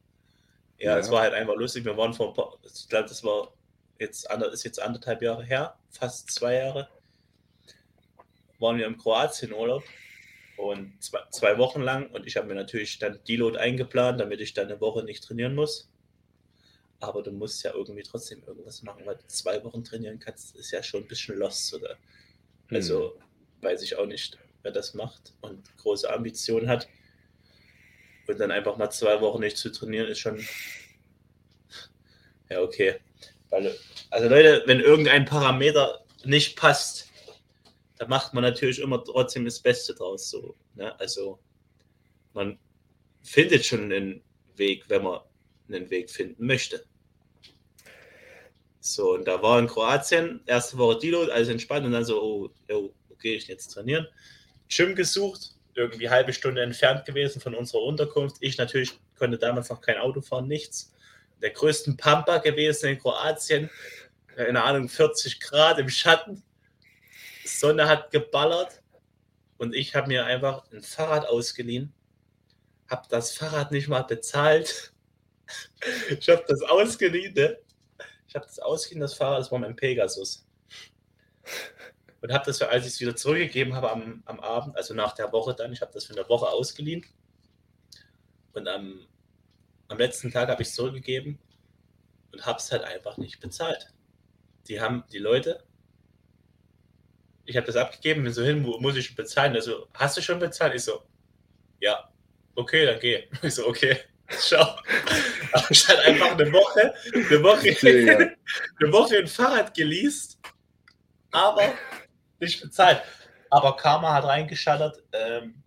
Ja, 0.79 0.97
es 0.97 1.07
ja. 1.07 1.11
war 1.11 1.21
halt 1.23 1.33
einfach 1.33 1.55
lustig. 1.55 1.83
Wir 1.83 1.97
waren 1.97 2.13
vor, 2.13 2.57
ich 2.63 2.87
glaube, 2.87 3.09
das 3.09 3.21
war 3.21 3.51
jetzt, 3.99 4.29
ist 4.53 4.63
jetzt 4.63 4.81
anderthalb 4.81 5.21
Jahre 5.21 5.43
her, 5.43 5.77
fast 5.89 6.31
zwei 6.31 6.55
Jahre, 6.55 6.87
waren 8.59 8.77
wir 8.77 8.85
im 8.85 8.97
Kroatien-Urlaub 8.97 9.83
und 10.55 11.03
zwei, 11.03 11.19
zwei, 11.31 11.57
Wochen 11.57 11.81
lang 11.81 12.09
und 12.11 12.25
ich 12.25 12.37
habe 12.37 12.47
mir 12.47 12.55
natürlich 12.55 12.97
dann 12.99 13.19
Deload 13.27 13.57
eingeplant, 13.57 14.21
damit 14.21 14.39
ich 14.39 14.53
dann 14.53 14.67
eine 14.67 14.79
Woche 14.79 15.03
nicht 15.03 15.21
trainieren 15.21 15.53
muss. 15.53 15.89
Aber 17.01 17.21
du 17.21 17.31
musst 17.33 17.61
ja 17.65 17.73
irgendwie 17.73 18.03
trotzdem 18.03 18.41
irgendwas 18.47 18.83
machen, 18.83 19.01
weil 19.05 19.17
du 19.17 19.27
zwei 19.27 19.61
Wochen 19.65 19.83
trainieren 19.83 20.17
kannst, 20.17 20.55
ist 20.55 20.71
ja 20.71 20.81
schon 20.81 21.01
ein 21.01 21.07
bisschen 21.07 21.37
lost. 21.37 21.73
Oder? 21.73 21.97
Also 22.71 23.15
hm. 23.15 23.21
weiß 23.63 23.81
ich 23.81 23.97
auch 23.97 24.05
nicht, 24.05 24.37
wer 24.65 24.71
das 24.71 24.95
macht 24.95 25.33
und 25.41 25.63
große 25.77 26.11
Ambitionen 26.11 26.67
hat. 26.67 26.89
Und 28.27 28.39
dann 28.39 28.49
einfach 28.49 28.77
mal 28.77 28.89
zwei 28.89 29.21
Wochen 29.21 29.41
nicht 29.41 29.57
zu 29.57 29.71
trainieren, 29.71 30.07
ist 30.07 30.19
schon. 30.19 30.43
Ja, 32.49 32.61
okay. 32.61 32.95
Weil, 33.49 33.75
also 34.09 34.27
Leute, 34.27 34.63
wenn 34.65 34.79
irgendein 34.79 35.25
Parameter 35.25 36.03
nicht 36.23 36.57
passt, 36.57 37.11
dann 37.99 38.09
macht 38.09 38.33
man 38.33 38.43
natürlich 38.43 38.79
immer 38.79 39.03
trotzdem 39.03 39.45
das 39.45 39.59
Beste 39.59 39.93
draus. 39.93 40.31
So, 40.31 40.55
ne? 40.73 40.99
Also 40.99 41.39
man 42.33 42.57
findet 43.21 43.65
schon 43.65 43.83
einen 43.83 44.23
Weg, 44.55 44.85
wenn 44.89 45.03
man 45.03 45.21
einen 45.69 45.91
Weg 45.91 46.09
finden 46.09 46.43
möchte. 46.47 46.83
So, 48.79 49.13
und 49.13 49.27
da 49.27 49.41
war 49.43 49.59
in 49.59 49.67
Kroatien, 49.67 50.41
erste 50.47 50.77
Woche 50.79 50.99
Dilo, 50.99 51.21
alles 51.23 51.49
entspannt 51.49 51.85
und 51.85 51.91
dann 51.91 52.05
so, 52.05 52.21
oh, 52.21 52.49
oh 52.71 52.93
okay, 53.11 53.35
ich 53.35 53.47
jetzt 53.47 53.67
trainieren. 53.67 54.07
Gym 54.69 54.95
gesucht, 54.95 55.55
irgendwie 55.73 56.09
halbe 56.09 56.33
Stunde 56.33 56.61
entfernt 56.61 57.05
gewesen 57.05 57.41
von 57.41 57.55
unserer 57.55 57.81
Unterkunft. 57.81 58.37
Ich 58.39 58.57
natürlich 58.57 58.99
konnte 59.17 59.37
damals 59.37 59.69
noch 59.69 59.81
kein 59.81 59.97
Auto 59.97 60.21
fahren, 60.21 60.47
nichts 60.47 60.93
der 61.41 61.51
größten 61.51 61.97
Pampa 61.97 62.37
gewesen 62.37 62.89
in 62.89 62.99
Kroatien. 62.99 63.69
Keine 64.35 64.63
Ahnung, 64.63 64.89
40 64.89 65.39
Grad 65.39 65.79
im 65.79 65.89
Schatten. 65.89 66.43
Sonne 67.45 67.87
hat 67.87 68.11
geballert. 68.11 68.81
Und 69.57 69.73
ich 69.73 69.95
habe 69.95 70.07
mir 70.07 70.25
einfach 70.25 70.69
ein 70.71 70.81
Fahrrad 70.81 71.27
ausgeliehen. 71.27 71.93
Habe 72.89 73.07
das 73.09 73.33
Fahrrad 73.33 73.71
nicht 73.71 73.87
mal 73.87 74.03
bezahlt. 74.03 74.91
Ich 76.09 76.27
habe 76.27 76.43
das 76.47 76.63
ausgeliehen. 76.63 77.35
Ne? 77.35 77.59
Ich 78.27 78.33
habe 78.33 78.47
das 78.47 78.57
ausgeliehen, 78.57 79.01
das 79.01 79.13
Fahrrad, 79.13 79.41
das 79.41 79.51
war 79.51 79.59
mein 79.59 79.75
Pegasus. 79.75 80.43
Und 82.25 82.33
habe 82.33 82.45
das, 82.45 82.59
als 82.63 82.87
ich 82.87 82.93
es 82.93 82.99
wieder 82.99 83.15
zurückgegeben 83.15 83.75
habe 83.75 83.91
am, 83.91 84.23
am 84.25 84.39
Abend, 84.39 84.75
also 84.75 84.95
nach 84.95 85.13
der 85.13 85.31
Woche 85.31 85.53
dann, 85.53 85.71
ich 85.71 85.81
habe 85.81 85.91
das 85.93 86.05
für 86.05 86.13
eine 86.13 86.27
Woche 86.27 86.47
ausgeliehen. 86.47 87.05
Und 88.53 88.67
am 88.67 89.05
am 89.87 89.97
letzten 89.97 90.31
Tag 90.31 90.49
habe 90.49 90.61
ich 90.63 90.69
es 90.69 90.75
zurückgegeben 90.75 91.37
und 92.31 92.45
habe 92.45 92.57
es 92.57 92.71
halt 92.71 92.83
einfach 92.83 93.17
nicht 93.17 93.39
bezahlt. 93.39 93.93
Die 94.67 94.81
haben, 94.81 95.03
die 95.11 95.19
Leute, 95.19 95.63
ich 97.45 97.55
habe 97.55 97.67
das 97.67 97.75
abgegeben, 97.75 98.23
bin 98.23 98.33
so 98.33 98.43
hin, 98.43 98.65
wo 98.65 98.79
muss 98.79 98.95
ich 98.95 99.15
bezahlen? 99.15 99.53
Also, 99.53 99.87
hast 99.93 100.17
du 100.17 100.21
schon 100.21 100.39
bezahlt? 100.39 100.73
Ich 100.73 100.83
so, 100.83 101.03
ja, 101.79 102.09
okay, 102.55 102.87
dann 102.87 102.99
geh. 102.99 103.27
Ich 103.43 103.53
so, 103.53 103.67
okay, 103.67 103.99
schau. 104.27 104.79
ich 105.69 105.87
halt 105.87 105.99
einfach 105.99 106.31
eine 106.31 106.51
Woche, 106.51 106.95
eine 107.13 107.43
Woche, 107.43 107.69
eine 108.81 108.91
Woche 108.91 109.19
ein 109.19 109.27
Fahrrad 109.27 109.75
geleast, 109.75 110.39
aber 111.29 111.75
nicht 112.39 112.61
bezahlt. 112.61 113.01
Aber 113.49 113.75
Karma 113.75 114.13
hat 114.13 114.25
reingeschattert. 114.25 115.03
Ähm, 115.13 115.63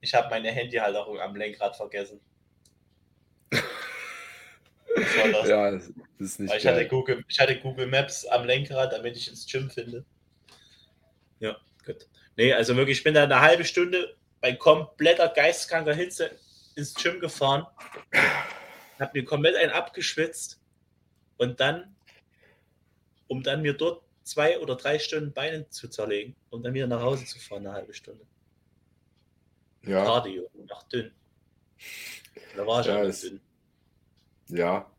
ich 0.00 0.14
habe 0.14 0.30
meine 0.30 0.50
Handyhalterung 0.50 1.20
am 1.20 1.36
Lenkrad 1.36 1.76
vergessen. 1.76 2.20
Das 4.94 5.48
ja, 5.48 5.70
das 5.70 5.90
ist 6.18 6.40
nicht 6.40 6.54
ich 6.54 6.66
hatte, 6.66 6.86
Google, 6.86 7.24
ich 7.28 7.40
hatte 7.40 7.58
Google 7.58 7.86
Maps 7.86 8.26
am 8.26 8.44
Lenkrad, 8.44 8.92
damit 8.92 9.16
ich 9.16 9.28
ins 9.28 9.46
Gym 9.46 9.70
finde. 9.70 10.04
Ja, 11.40 11.56
gut. 11.84 12.08
Nee, 12.36 12.52
also 12.52 12.76
wirklich, 12.76 12.98
ich 12.98 13.04
bin 13.04 13.14
da 13.14 13.24
eine 13.24 13.40
halbe 13.40 13.64
Stunde 13.64 14.16
bei 14.40 14.52
kompletter 14.52 15.28
geisteskranker 15.28 15.94
Hitze 15.94 16.30
ins 16.76 16.94
Gym 16.94 17.20
gefahren, 17.20 17.66
habe 18.98 19.10
mir 19.14 19.24
komplett 19.24 19.56
einen 19.56 19.72
abgeschwitzt 19.72 20.60
und 21.38 21.60
dann, 21.60 21.94
um 23.28 23.42
dann 23.42 23.62
mir 23.62 23.74
dort 23.74 24.02
zwei 24.22 24.58
oder 24.58 24.76
drei 24.76 24.98
Stunden 24.98 25.32
Beine 25.32 25.68
zu 25.68 25.88
zerlegen, 25.88 26.34
um 26.50 26.62
dann 26.62 26.74
wieder 26.74 26.86
nach 26.86 27.02
Hause 27.02 27.24
zu 27.24 27.38
fahren, 27.38 27.66
eine 27.66 27.76
halbe 27.76 27.94
Stunde. 27.94 28.24
Ja. 29.84 30.04
Cardio, 30.04 30.48
nach 30.68 30.82
dünn. 30.84 31.10
Da 32.56 32.66
war 32.66 32.80
ich 32.80 32.86
ja, 32.86 33.02
auch 33.02 33.10
dünn. 33.10 33.40
Ja, 34.48 34.90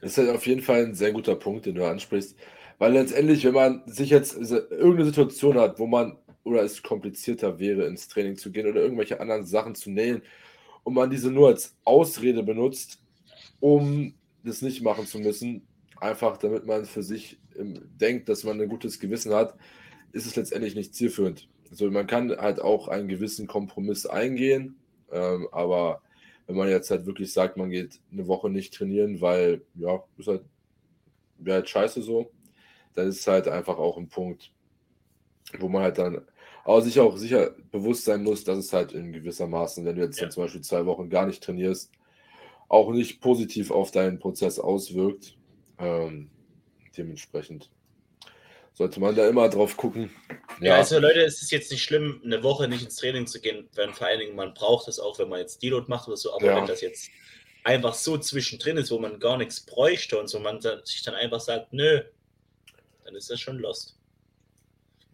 das 0.00 0.12
ist 0.12 0.18
halt 0.18 0.30
auf 0.30 0.46
jeden 0.46 0.62
Fall 0.62 0.84
ein 0.84 0.94
sehr 0.94 1.12
guter 1.12 1.34
Punkt, 1.34 1.66
den 1.66 1.74
du 1.74 1.84
ansprichst. 1.84 2.36
Weil 2.78 2.92
letztendlich, 2.92 3.44
wenn 3.44 3.54
man 3.54 3.82
sich 3.86 4.10
jetzt 4.10 4.36
irgendeine 4.36 5.06
Situation 5.06 5.58
hat, 5.58 5.78
wo 5.78 5.86
man 5.86 6.18
oder 6.42 6.62
es 6.62 6.82
komplizierter 6.82 7.58
wäre, 7.58 7.86
ins 7.86 8.08
Training 8.08 8.36
zu 8.36 8.52
gehen 8.52 8.66
oder 8.66 8.82
irgendwelche 8.82 9.20
anderen 9.20 9.46
Sachen 9.46 9.74
zu 9.74 9.90
nähen 9.90 10.22
und 10.82 10.94
man 10.94 11.10
diese 11.10 11.30
nur 11.30 11.48
als 11.48 11.76
Ausrede 11.84 12.42
benutzt, 12.42 13.00
um 13.60 14.14
das 14.42 14.60
nicht 14.60 14.82
machen 14.82 15.06
zu 15.06 15.18
müssen, 15.18 15.66
einfach 16.04 16.36
damit 16.36 16.66
man 16.66 16.84
für 16.84 17.02
sich 17.02 17.38
denkt, 17.56 18.28
dass 18.28 18.44
man 18.44 18.60
ein 18.60 18.68
gutes 18.68 19.00
Gewissen 19.00 19.32
hat, 19.32 19.56
ist 20.12 20.26
es 20.26 20.36
letztendlich 20.36 20.74
nicht 20.74 20.94
zielführend. 20.94 21.48
Also 21.70 21.90
man 21.90 22.06
kann 22.06 22.30
halt 22.30 22.60
auch 22.60 22.88
einen 22.88 23.08
gewissen 23.08 23.46
Kompromiss 23.46 24.06
eingehen, 24.06 24.76
ähm, 25.10 25.48
aber 25.50 26.02
wenn 26.46 26.56
man 26.56 26.68
jetzt 26.68 26.90
halt 26.90 27.06
wirklich 27.06 27.32
sagt, 27.32 27.56
man 27.56 27.70
geht 27.70 28.00
eine 28.12 28.26
Woche 28.26 28.50
nicht 28.50 28.74
trainieren, 28.74 29.20
weil 29.20 29.62
ja, 29.74 30.04
ist 30.18 30.28
halt, 30.28 30.42
wäre 31.38 31.56
halt 31.56 31.68
scheiße 31.68 32.02
so, 32.02 32.30
dann 32.94 33.08
ist 33.08 33.20
es 33.20 33.26
halt 33.26 33.48
einfach 33.48 33.78
auch 33.78 33.96
ein 33.96 34.08
Punkt, 34.08 34.52
wo 35.58 35.68
man 35.68 35.82
halt 35.82 35.98
dann 35.98 36.22
aber 36.64 36.80
sich 36.80 36.98
auch 36.98 37.16
sicher 37.16 37.54
bewusst 37.70 38.04
sein 38.04 38.22
muss, 38.22 38.42
dass 38.44 38.58
es 38.58 38.72
halt 38.72 38.92
in 38.92 39.12
gewisser 39.12 39.46
Maßen, 39.46 39.84
wenn 39.84 39.96
du 39.96 40.02
jetzt 40.02 40.20
ja. 40.20 40.30
zum 40.30 40.44
Beispiel 40.44 40.62
zwei 40.62 40.86
Wochen 40.86 41.10
gar 41.10 41.26
nicht 41.26 41.42
trainierst, 41.42 41.92
auch 42.68 42.90
nicht 42.90 43.20
positiv 43.20 43.70
auf 43.70 43.90
deinen 43.90 44.18
Prozess 44.18 44.58
auswirkt. 44.58 45.36
Ähm, 45.78 46.30
dementsprechend 46.96 47.70
sollte 48.72 49.00
man 49.00 49.14
da 49.14 49.28
immer 49.28 49.48
drauf 49.48 49.76
gucken. 49.76 50.10
Ja. 50.60 50.66
ja. 50.66 50.74
also 50.76 50.98
Leute, 50.98 51.20
es 51.20 51.42
ist 51.42 51.52
jetzt 51.52 51.70
nicht 51.70 51.82
schlimm, 51.82 52.20
eine 52.24 52.42
Woche 52.42 52.68
nicht 52.68 52.84
ins 52.84 52.96
Training 52.96 53.26
zu 53.26 53.40
gehen, 53.40 53.68
wenn 53.74 53.92
vor 53.92 54.06
allen 54.06 54.18
Dingen 54.18 54.36
man 54.36 54.54
braucht 54.54 54.88
es 54.88 54.98
auch, 54.98 55.18
wenn 55.18 55.28
man 55.28 55.40
jetzt 55.40 55.62
Deload 55.62 55.86
macht 55.88 56.08
oder 56.08 56.16
so, 56.16 56.34
aber 56.34 56.46
ja. 56.46 56.56
wenn 56.56 56.66
das 56.66 56.80
jetzt 56.80 57.08
einfach 57.62 57.94
so 57.94 58.18
zwischendrin 58.18 58.76
ist, 58.76 58.90
wo 58.90 58.98
man 58.98 59.20
gar 59.20 59.38
nichts 59.38 59.60
bräuchte 59.60 60.18
und 60.18 60.28
so 60.28 60.38
man 60.40 60.60
sich 60.60 61.02
dann 61.02 61.14
einfach 61.14 61.40
sagt, 61.40 61.72
nö, 61.72 62.02
dann 63.04 63.14
ist 63.14 63.30
das 63.30 63.40
schon 63.40 63.58
lost. 63.58 63.96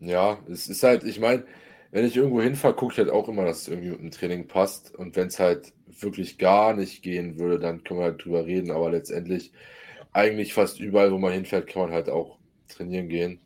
Ja, 0.00 0.42
es 0.50 0.68
ist 0.68 0.82
halt, 0.82 1.04
ich 1.04 1.20
meine, 1.20 1.44
wenn 1.90 2.04
ich 2.04 2.16
irgendwo 2.16 2.40
hinfahre, 2.40 2.74
gucke 2.74 2.92
ich 2.92 2.98
halt 2.98 3.10
auch 3.10 3.28
immer, 3.28 3.44
dass 3.44 3.62
es 3.62 3.68
irgendwie 3.68 3.90
mit 3.90 4.00
dem 4.00 4.10
Training 4.10 4.48
passt. 4.48 4.94
Und 4.94 5.16
wenn 5.16 5.26
es 5.26 5.38
halt 5.38 5.72
wirklich 5.86 6.38
gar 6.38 6.74
nicht 6.74 7.02
gehen 7.02 7.38
würde, 7.38 7.58
dann 7.58 7.84
können 7.84 8.00
wir 8.00 8.04
halt 8.04 8.24
drüber 8.24 8.46
reden. 8.46 8.70
Aber 8.70 8.90
letztendlich, 8.90 9.52
eigentlich 10.12 10.52
fast 10.54 10.80
überall, 10.80 11.12
wo 11.12 11.18
man 11.18 11.32
hinfährt, 11.32 11.66
kann 11.66 11.82
man 11.82 11.92
halt 11.92 12.08
auch 12.08 12.38
trainieren 12.68 13.08
gehen. 13.08 13.40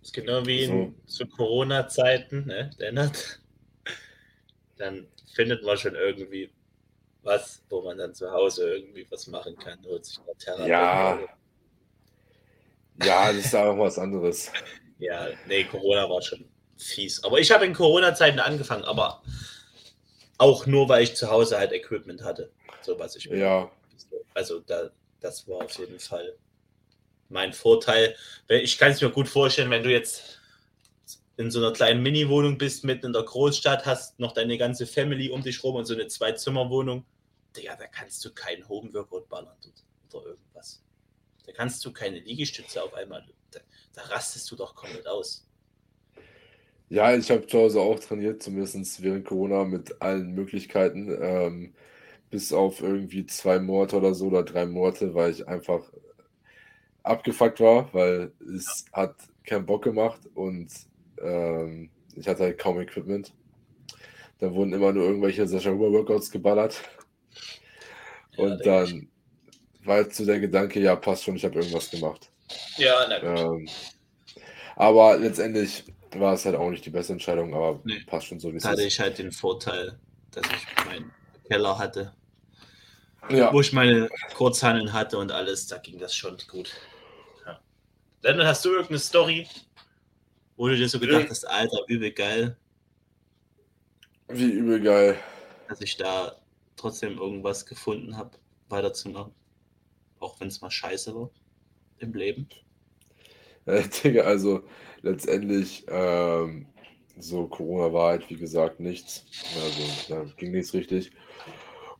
Das 0.00 0.08
ist 0.08 0.14
genau 0.14 0.44
wie 0.46 0.66
so. 0.66 0.72
in, 0.72 0.94
zu 1.06 1.26
Corona-Zeiten, 1.26 2.46
ne, 2.46 2.70
Lennart? 2.78 3.40
Dann 4.78 5.06
findet 5.34 5.62
man 5.62 5.76
schon 5.76 5.94
irgendwie 5.94 6.50
was, 7.22 7.62
wo 7.68 7.82
man 7.82 7.98
dann 7.98 8.14
zu 8.14 8.30
Hause 8.30 8.76
irgendwie 8.76 9.06
was 9.10 9.26
machen 9.26 9.56
kann. 9.56 9.78
Holt 9.84 10.06
sich 10.06 10.18
eine 10.18 10.36
Therapie. 10.38 10.70
Ja. 10.70 11.18
Ja, 13.02 13.32
das 13.32 13.44
ist 13.46 13.54
auch 13.54 13.78
was 13.78 13.98
anderes. 13.98 14.50
Ja, 15.02 15.28
nee, 15.46 15.64
Corona 15.64 16.10
war 16.10 16.20
schon 16.20 16.44
fies. 16.76 17.24
Aber 17.24 17.38
ich 17.40 17.50
habe 17.50 17.64
in 17.64 17.72
Corona-Zeiten 17.72 18.38
angefangen, 18.38 18.84
aber 18.84 19.22
auch 20.36 20.66
nur, 20.66 20.90
weil 20.90 21.04
ich 21.04 21.16
zu 21.16 21.30
Hause 21.30 21.56
halt 21.56 21.72
Equipment 21.72 22.22
hatte. 22.22 22.50
So 22.82 22.98
was 22.98 23.16
ich. 23.16 23.24
Ja. 23.24 23.70
Also 24.34 24.60
da, 24.60 24.90
das 25.20 25.46
war 25.48 25.64
auf 25.64 25.78
jeden 25.78 25.98
Fall 25.98 26.36
mein 27.28 27.52
Vorteil. 27.52 28.16
Ich 28.48 28.78
kann 28.78 28.92
es 28.92 29.00
mir 29.00 29.10
gut 29.10 29.28
vorstellen, 29.28 29.70
wenn 29.70 29.82
du 29.82 29.90
jetzt 29.90 30.40
in 31.36 31.50
so 31.50 31.58
einer 31.58 31.72
kleinen 31.72 32.02
Mini-Wohnung 32.02 32.58
bist, 32.58 32.84
mitten 32.84 33.06
in 33.06 33.12
der 33.12 33.22
Großstadt, 33.22 33.86
hast 33.86 34.18
noch 34.18 34.32
deine 34.32 34.58
ganze 34.58 34.86
Family 34.86 35.30
um 35.30 35.42
dich 35.42 35.62
rum 35.64 35.76
und 35.76 35.86
so 35.86 35.94
eine 35.94 36.06
Zwei-Zimmer-Wohnung. 36.06 37.04
Ja, 37.56 37.76
da 37.76 37.86
kannst 37.86 38.24
du 38.24 38.32
keinen 38.32 38.68
Homeworkout 38.68 39.28
ballern 39.28 39.56
oder 40.12 40.26
irgendwas. 40.26 40.82
Da 41.46 41.52
kannst 41.52 41.84
du 41.84 41.92
keine 41.92 42.18
Liegestütze 42.18 42.82
auf 42.82 42.94
einmal 42.94 43.24
da, 43.50 43.60
da 43.94 44.02
rastest 44.02 44.50
du 44.50 44.56
doch 44.56 44.74
komplett 44.74 45.06
aus. 45.06 45.46
Ja, 46.88 47.14
ich 47.14 47.30
habe 47.30 47.46
zu 47.46 47.58
Hause 47.58 47.80
auch 47.80 47.98
trainiert, 48.00 48.42
zumindest 48.42 49.02
während 49.02 49.24
Corona 49.24 49.64
mit 49.64 50.02
allen 50.02 50.32
Möglichkeiten. 50.34 51.16
Ähm, 51.20 51.74
bis 52.30 52.52
auf 52.52 52.80
irgendwie 52.80 53.26
zwei 53.26 53.58
Monate 53.58 53.96
oder 53.96 54.14
so 54.14 54.26
oder 54.26 54.44
drei 54.44 54.66
Monate, 54.66 55.14
weil 55.14 55.32
ich 55.32 55.46
einfach 55.46 55.82
abgefuckt 57.02 57.60
war, 57.60 57.92
weil 57.92 58.32
es 58.54 58.84
hat 58.92 59.16
keinen 59.44 59.66
Bock 59.66 59.82
gemacht 59.82 60.20
und 60.34 60.68
ähm, 61.20 61.90
ich 62.14 62.28
hatte 62.28 62.44
halt 62.44 62.58
kaum 62.58 62.80
Equipment. 62.80 63.32
Da 64.38 64.52
wurden 64.54 64.72
immer 64.72 64.92
nur 64.92 65.04
irgendwelche 65.04 65.46
Sascha 65.46 65.70
Huber 65.70 65.92
Workouts 65.92 66.30
geballert. 66.30 66.80
Und 68.36 68.64
ja, 68.64 68.84
dann 68.84 69.08
war 69.84 69.98
jetzt 69.98 70.16
so 70.16 70.24
der 70.24 70.40
Gedanke, 70.40 70.80
ja, 70.80 70.96
passt 70.96 71.24
schon, 71.24 71.36
ich 71.36 71.44
habe 71.44 71.58
irgendwas 71.58 71.90
gemacht. 71.90 72.30
Ja, 72.76 73.06
na 73.08 73.18
gut. 73.18 73.38
Ähm, 73.38 73.68
aber 74.76 75.18
letztendlich 75.18 75.84
war 76.12 76.34
es 76.34 76.44
halt 76.44 76.56
auch 76.56 76.70
nicht 76.70 76.84
die 76.84 76.90
beste 76.90 77.12
Entscheidung, 77.12 77.54
aber 77.54 77.80
nee. 77.84 78.00
passt 78.06 78.26
schon 78.26 78.40
so 78.40 78.52
wie 78.52 78.56
es 78.56 78.64
ist. 78.64 78.70
hatte 78.70 78.82
ich 78.82 78.98
halt 78.98 79.18
den 79.18 79.32
Vorteil, 79.32 79.98
dass 80.30 80.44
ich 80.46 80.86
meinen 80.86 81.12
Keller 81.48 81.78
hatte. 81.78 82.12
Ja. 83.28 83.52
Wo 83.52 83.60
ich 83.60 83.72
meine 83.72 84.08
Kurzhandeln 84.34 84.92
hatte 84.92 85.18
und 85.18 85.30
alles, 85.30 85.66
da 85.66 85.78
ging 85.78 85.98
das 85.98 86.14
schon 86.14 86.36
gut. 86.48 86.72
Ja. 87.46 87.60
Dann 88.22 88.42
hast 88.44 88.64
du 88.64 88.70
irgendeine 88.70 88.98
Story, 88.98 89.46
wo 90.56 90.68
du 90.68 90.76
dir 90.76 90.88
so 90.88 90.98
gedacht 90.98 91.28
hast, 91.28 91.44
Alter, 91.44 91.78
übel 91.86 92.12
geil. 92.12 92.56
Wie 94.28 94.50
übel 94.50 94.80
geil. 94.80 95.18
Dass 95.68 95.80
ich 95.80 95.96
da 95.96 96.36
trotzdem 96.76 97.18
irgendwas 97.18 97.66
gefunden 97.66 98.16
habe, 98.16 98.30
weiterzumachen. 98.68 99.34
Auch 100.18 100.40
wenn 100.40 100.48
es 100.48 100.60
mal 100.60 100.70
scheiße 100.70 101.14
war 101.14 101.30
im 101.98 102.14
Leben? 102.14 102.48
Äh, 103.66 103.82
Digga, 104.04 104.22
also 104.22 104.62
letztendlich, 105.02 105.84
ähm, 105.88 106.66
so 107.18 107.46
Corona 107.46 107.92
war 107.92 108.08
halt, 108.10 108.30
wie 108.30 108.36
gesagt, 108.36 108.80
nichts. 108.80 109.24
Also 109.62 110.14
da 110.14 110.24
ging 110.36 110.52
nichts 110.52 110.72
richtig. 110.72 111.12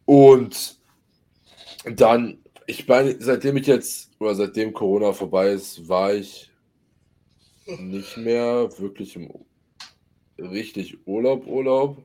Und 0.06 0.79
dann, 1.84 2.38
ich 2.66 2.86
meine, 2.86 3.16
seitdem 3.20 3.56
ich 3.56 3.66
jetzt, 3.66 4.10
oder 4.18 4.34
seitdem 4.34 4.72
Corona 4.72 5.12
vorbei 5.12 5.50
ist, 5.50 5.88
war 5.88 6.14
ich 6.14 6.50
nicht 7.66 8.16
mehr 8.16 8.68
wirklich 8.78 9.16
im 9.16 9.30
richtig 10.38 11.06
Urlaub, 11.06 11.46
Urlaub. 11.46 12.02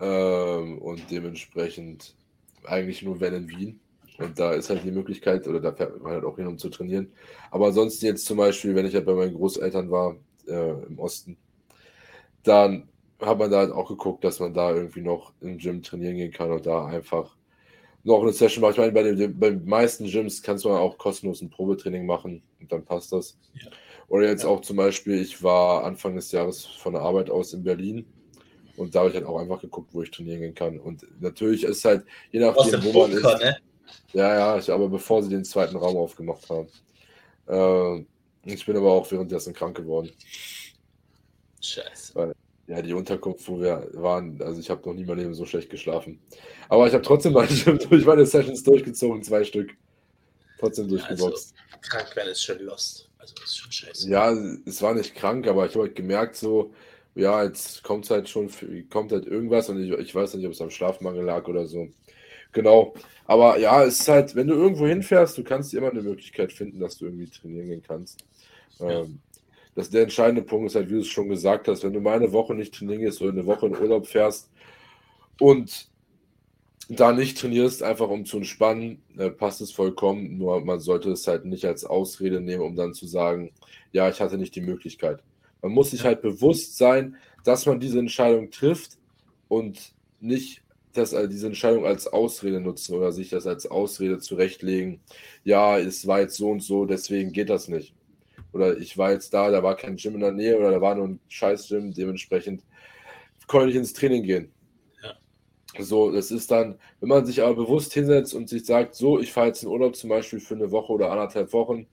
Ähm, 0.00 0.78
und 0.78 1.10
dementsprechend 1.10 2.16
eigentlich 2.64 3.02
nur 3.02 3.20
wenn 3.20 3.34
in 3.34 3.48
Wien. 3.48 3.80
Und 4.18 4.38
da 4.38 4.52
ist 4.52 4.70
halt 4.70 4.84
die 4.84 4.90
Möglichkeit, 4.90 5.46
oder 5.48 5.60
da 5.60 5.72
fährt 5.72 6.00
man 6.02 6.12
halt 6.12 6.24
auch 6.24 6.36
hin, 6.36 6.46
um 6.46 6.58
zu 6.58 6.68
trainieren. 6.68 7.12
Aber 7.50 7.66
ansonsten 7.66 8.06
jetzt 8.06 8.26
zum 8.26 8.36
Beispiel, 8.36 8.74
wenn 8.74 8.86
ich 8.86 8.94
halt 8.94 9.06
bei 9.06 9.14
meinen 9.14 9.34
Großeltern 9.34 9.90
war, 9.90 10.16
äh, 10.46 10.84
im 10.86 10.98
Osten, 10.98 11.36
dann 12.42 12.88
hat 13.20 13.38
man 13.38 13.50
da 13.50 13.58
halt 13.58 13.72
auch 13.72 13.88
geguckt, 13.88 14.24
dass 14.24 14.40
man 14.40 14.52
da 14.54 14.74
irgendwie 14.74 15.00
noch 15.00 15.32
im 15.40 15.58
Gym 15.58 15.82
trainieren 15.82 16.16
gehen 16.16 16.32
kann 16.32 16.50
und 16.50 16.66
da 16.66 16.86
einfach 16.86 17.36
noch 18.04 18.22
eine 18.22 18.32
Session 18.32 18.62
macht. 18.62 18.72
Ich 18.72 18.78
meine, 18.78 18.92
bei 18.92 19.02
den, 19.02 19.38
bei 19.38 19.50
den 19.50 19.64
meisten 19.64 20.06
Gyms 20.06 20.42
kannst 20.42 20.64
du 20.64 20.70
auch 20.70 20.98
kostenlos 20.98 21.40
ein 21.40 21.50
Probetraining 21.50 22.06
machen 22.06 22.42
und 22.60 22.72
dann 22.72 22.84
passt 22.84 23.12
das. 23.12 23.38
Ja. 23.54 23.70
Oder 24.08 24.28
jetzt 24.28 24.42
ja. 24.42 24.48
auch 24.48 24.60
zum 24.60 24.76
Beispiel, 24.76 25.20
ich 25.20 25.42
war 25.42 25.84
Anfang 25.84 26.14
des 26.16 26.32
Jahres 26.32 26.64
von 26.64 26.92
der 26.92 27.02
Arbeit 27.02 27.30
aus 27.30 27.52
in 27.52 27.62
Berlin 27.62 28.06
und 28.76 28.94
da 28.94 29.00
habe 29.00 29.10
ich 29.10 29.14
halt 29.14 29.26
auch 29.26 29.38
einfach 29.38 29.60
geguckt, 29.60 29.90
wo 29.92 30.02
ich 30.02 30.10
trainieren 30.10 30.40
gehen 30.40 30.54
kann. 30.54 30.80
Und 30.80 31.06
natürlich 31.20 31.64
ist 31.64 31.84
halt, 31.84 32.04
je 32.30 32.40
nachdem, 32.40 32.82
wo 32.84 33.00
man 33.00 33.12
ist. 33.12 33.22
Ne? 33.22 33.56
Ja, 34.12 34.34
ja, 34.34 34.58
ich, 34.58 34.70
aber 34.70 34.88
bevor 34.88 35.22
sie 35.22 35.30
den 35.30 35.44
zweiten 35.44 35.76
Raum 35.76 35.96
aufgemacht 35.96 36.48
haben. 36.50 36.68
Äh, 37.46 38.04
ich 38.44 38.64
bin 38.66 38.76
aber 38.76 38.92
auch 38.92 39.10
währenddessen 39.10 39.52
krank 39.52 39.76
geworden. 39.76 40.10
Scheiße. 41.60 42.14
Weil, 42.14 42.34
ja, 42.72 42.80
die 42.80 42.94
Unterkunft, 42.94 43.46
wo 43.48 43.60
wir 43.60 43.86
waren, 43.92 44.40
also 44.40 44.58
ich 44.58 44.70
habe 44.70 44.88
noch 44.88 44.94
nie 44.94 45.04
mein 45.04 45.18
Leben 45.18 45.34
so 45.34 45.44
schlecht 45.44 45.68
geschlafen. 45.68 46.18
Aber 46.70 46.86
ich 46.86 46.94
habe 46.94 47.02
trotzdem 47.02 47.34
meine, 47.34 47.48
durch 47.90 48.06
meine 48.06 48.24
Sessions 48.24 48.62
durchgezogen, 48.62 49.22
zwei 49.22 49.44
Stück. 49.44 49.76
Trotzdem 50.58 50.88
durchgeboxt. 50.88 51.54
Also, 51.54 51.80
krank 51.82 52.16
werden 52.16 52.30
ist 52.30 52.42
schon 52.42 52.60
lost. 52.60 53.10
Also 53.18 53.34
das 53.34 53.44
ist 53.44 53.58
schon 53.58 53.72
scheiße. 53.72 54.08
Ja, 54.08 54.32
es 54.64 54.80
war 54.80 54.94
nicht 54.94 55.14
krank, 55.14 55.46
aber 55.46 55.66
ich 55.66 55.72
habe 55.74 55.84
halt 55.84 55.96
gemerkt, 55.96 56.36
so, 56.36 56.72
ja, 57.14 57.44
jetzt 57.44 57.82
kommt 57.82 58.08
halt 58.08 58.30
schon, 58.30 58.48
kommt 58.88 59.12
halt 59.12 59.26
irgendwas 59.26 59.68
und 59.68 59.82
ich, 59.82 59.90
ich 59.90 60.14
weiß 60.14 60.32
nicht, 60.34 60.46
ob 60.46 60.52
es 60.52 60.62
am 60.62 60.70
Schlafmangel 60.70 61.24
lag 61.24 61.46
oder 61.48 61.66
so. 61.66 61.88
Genau. 62.52 62.94
Aber 63.26 63.58
ja, 63.58 63.84
es 63.84 64.00
ist 64.00 64.08
halt, 64.08 64.34
wenn 64.34 64.46
du 64.46 64.54
irgendwo 64.54 64.86
hinfährst, 64.86 65.36
du 65.36 65.44
kannst 65.44 65.74
immer 65.74 65.90
eine 65.90 66.02
Möglichkeit 66.02 66.54
finden, 66.54 66.80
dass 66.80 66.96
du 66.96 67.04
irgendwie 67.04 67.28
trainieren 67.28 67.68
gehen 67.68 67.82
kannst. 67.86 68.24
Ja. 68.78 69.02
Ähm, 69.02 69.20
das, 69.74 69.90
der 69.90 70.02
entscheidende 70.02 70.42
Punkt 70.42 70.66
ist 70.66 70.74
halt, 70.74 70.88
wie 70.88 70.94
du 70.94 71.00
es 71.00 71.08
schon 71.08 71.28
gesagt 71.28 71.68
hast, 71.68 71.82
wenn 71.84 71.92
du 71.92 72.00
mal 72.00 72.16
eine 72.16 72.32
Woche 72.32 72.54
nicht 72.54 72.74
trainieren 72.74 73.00
gehst 73.00 73.22
oder 73.22 73.32
eine 73.32 73.46
Woche 73.46 73.66
in 73.66 73.76
Urlaub 73.76 74.06
fährst 74.06 74.50
und 75.40 75.90
da 76.88 77.12
nicht 77.12 77.38
trainierst, 77.38 77.82
einfach 77.82 78.08
um 78.08 78.24
zu 78.26 78.38
entspannen, 78.38 79.02
äh, 79.16 79.30
passt 79.30 79.60
es 79.60 79.72
vollkommen. 79.72 80.36
Nur 80.36 80.60
man 80.64 80.80
sollte 80.80 81.10
es 81.10 81.26
halt 81.26 81.44
nicht 81.44 81.64
als 81.64 81.84
Ausrede 81.84 82.40
nehmen, 82.40 82.62
um 82.62 82.76
dann 82.76 82.92
zu 82.92 83.06
sagen, 83.06 83.52
ja, 83.92 84.08
ich 84.08 84.20
hatte 84.20 84.36
nicht 84.36 84.54
die 84.54 84.60
Möglichkeit. 84.60 85.22
Man 85.62 85.72
muss 85.72 85.92
sich 85.92 86.04
halt 86.04 86.22
bewusst 86.22 86.76
sein, 86.76 87.16
dass 87.44 87.66
man 87.66 87.80
diese 87.80 87.98
Entscheidung 87.98 88.50
trifft 88.50 88.98
und 89.48 89.94
nicht 90.20 90.62
das, 90.92 91.12
äh, 91.12 91.28
diese 91.28 91.46
Entscheidung 91.46 91.86
als 91.86 92.06
Ausrede 92.06 92.60
nutzen 92.60 92.94
oder 92.94 93.12
sich 93.12 93.30
das 93.30 93.46
als 93.46 93.66
Ausrede 93.66 94.18
zurechtlegen. 94.18 95.00
Ja, 95.44 95.78
es 95.78 96.06
war 96.06 96.20
jetzt 96.20 96.36
so 96.36 96.50
und 96.50 96.62
so, 96.62 96.84
deswegen 96.84 97.32
geht 97.32 97.48
das 97.48 97.68
nicht. 97.68 97.94
Oder 98.52 98.76
ich 98.78 98.98
war 98.98 99.12
jetzt 99.12 99.32
da, 99.34 99.50
da 99.50 99.62
war 99.62 99.76
kein 99.76 99.96
Gym 99.96 100.14
in 100.14 100.20
der 100.20 100.32
Nähe 100.32 100.58
oder 100.58 100.70
da 100.70 100.80
war 100.80 100.94
nur 100.94 101.08
ein 101.08 101.20
scheiß 101.28 101.68
Gym, 101.68 101.92
dementsprechend 101.92 102.62
konnte 103.46 103.70
ich 103.70 103.76
ins 103.76 103.92
Training 103.92 104.22
gehen. 104.22 104.52
Ja. 105.02 105.14
So, 105.82 106.10
das 106.10 106.30
ist 106.30 106.50
dann, 106.50 106.78
wenn 107.00 107.08
man 107.08 107.26
sich 107.26 107.42
aber 107.42 107.54
bewusst 107.54 107.92
hinsetzt 107.92 108.34
und 108.34 108.48
sich 108.48 108.64
sagt, 108.64 108.94
so, 108.94 109.20
ich 109.20 109.32
fahre 109.32 109.48
jetzt 109.48 109.62
in 109.62 109.68
Urlaub 109.68 109.96
zum 109.96 110.10
Beispiel 110.10 110.40
für 110.40 110.54
eine 110.54 110.70
Woche 110.70 110.92
oder 110.92 111.10
anderthalb 111.10 111.52
Wochen, 111.52 111.86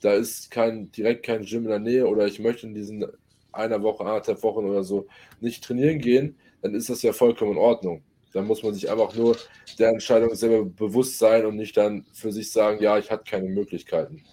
da 0.00 0.14
ist 0.14 0.50
kein, 0.50 0.90
direkt 0.92 1.24
kein 1.24 1.44
Gym 1.44 1.64
in 1.64 1.70
der 1.70 1.78
Nähe 1.78 2.06
oder 2.06 2.26
ich 2.26 2.38
möchte 2.38 2.66
in 2.66 2.74
diesen 2.74 3.06
einer 3.52 3.82
Woche, 3.82 4.04
anderthalb 4.04 4.42
Wochen 4.42 4.64
oder 4.64 4.82
so 4.82 5.06
nicht 5.40 5.62
trainieren 5.64 5.98
gehen, 5.98 6.36
dann 6.62 6.74
ist 6.74 6.88
das 6.88 7.02
ja 7.02 7.12
vollkommen 7.12 7.52
in 7.52 7.58
Ordnung. 7.58 8.02
Dann 8.32 8.46
muss 8.46 8.62
man 8.62 8.72
sich 8.72 8.90
einfach 8.90 9.14
nur 9.14 9.36
der 9.78 9.90
Entscheidung 9.90 10.34
selber 10.34 10.64
bewusst 10.64 11.18
sein 11.18 11.44
und 11.44 11.56
nicht 11.56 11.76
dann 11.76 12.06
für 12.12 12.32
sich 12.32 12.50
sagen, 12.50 12.82
ja, 12.82 12.98
ich 12.98 13.10
hatte 13.10 13.24
keine 13.30 13.48
Möglichkeiten. 13.48 14.24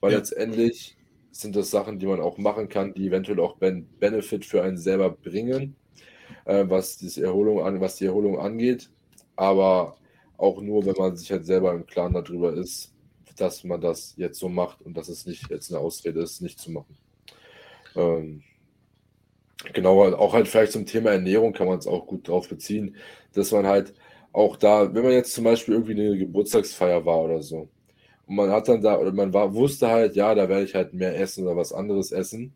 Weil 0.00 0.12
ja. 0.12 0.18
letztendlich 0.18 0.96
sind 1.30 1.56
das 1.56 1.70
Sachen, 1.70 1.98
die 1.98 2.06
man 2.06 2.20
auch 2.20 2.38
machen 2.38 2.68
kann, 2.68 2.94
die 2.94 3.06
eventuell 3.06 3.40
auch 3.40 3.56
ben 3.56 3.86
Benefit 3.98 4.44
für 4.44 4.62
einen 4.62 4.76
selber 4.76 5.10
bringen, 5.10 5.76
äh, 6.44 6.64
was, 6.68 6.96
die 6.98 7.20
Erholung 7.20 7.62
an, 7.62 7.80
was 7.80 7.96
die 7.96 8.06
Erholung 8.06 8.38
angeht. 8.38 8.90
Aber 9.36 9.96
auch 10.36 10.60
nur, 10.60 10.84
wenn 10.86 10.96
man 10.96 11.16
sich 11.16 11.30
halt 11.30 11.44
selber 11.44 11.72
im 11.72 11.86
Klaren 11.86 12.14
darüber 12.14 12.52
ist, 12.52 12.94
dass 13.36 13.64
man 13.64 13.80
das 13.80 14.14
jetzt 14.16 14.38
so 14.38 14.48
macht 14.48 14.82
und 14.82 14.96
dass 14.96 15.08
es 15.08 15.26
nicht 15.26 15.48
jetzt 15.50 15.70
eine 15.70 15.80
Ausrede 15.80 16.20
ist, 16.20 16.42
nicht 16.42 16.58
zu 16.58 16.70
machen. 16.70 16.96
Ähm, 17.96 18.42
genau, 19.72 20.02
auch 20.14 20.34
halt 20.34 20.48
vielleicht 20.48 20.72
zum 20.72 20.86
Thema 20.86 21.10
Ernährung 21.10 21.52
kann 21.52 21.66
man 21.66 21.78
es 21.78 21.86
auch 21.86 22.06
gut 22.06 22.28
drauf 22.28 22.48
beziehen, 22.48 22.96
dass 23.32 23.52
man 23.52 23.66
halt 23.66 23.94
auch 24.32 24.56
da, 24.56 24.94
wenn 24.94 25.02
man 25.02 25.12
jetzt 25.12 25.32
zum 25.32 25.44
Beispiel 25.44 25.74
irgendwie 25.74 25.92
eine 25.92 26.18
Geburtstagsfeier 26.18 27.04
war 27.04 27.22
oder 27.22 27.42
so, 27.42 27.68
und 28.30 28.36
man 28.36 28.50
hat 28.50 28.68
dann 28.68 28.80
da, 28.80 28.96
oder 28.96 29.10
man 29.10 29.32
war, 29.32 29.52
wusste 29.54 29.88
halt, 29.88 30.14
ja, 30.14 30.32
da 30.36 30.48
werde 30.48 30.62
ich 30.62 30.76
halt 30.76 30.94
mehr 30.94 31.18
essen 31.18 31.44
oder 31.44 31.56
was 31.56 31.72
anderes 31.72 32.12
essen. 32.12 32.52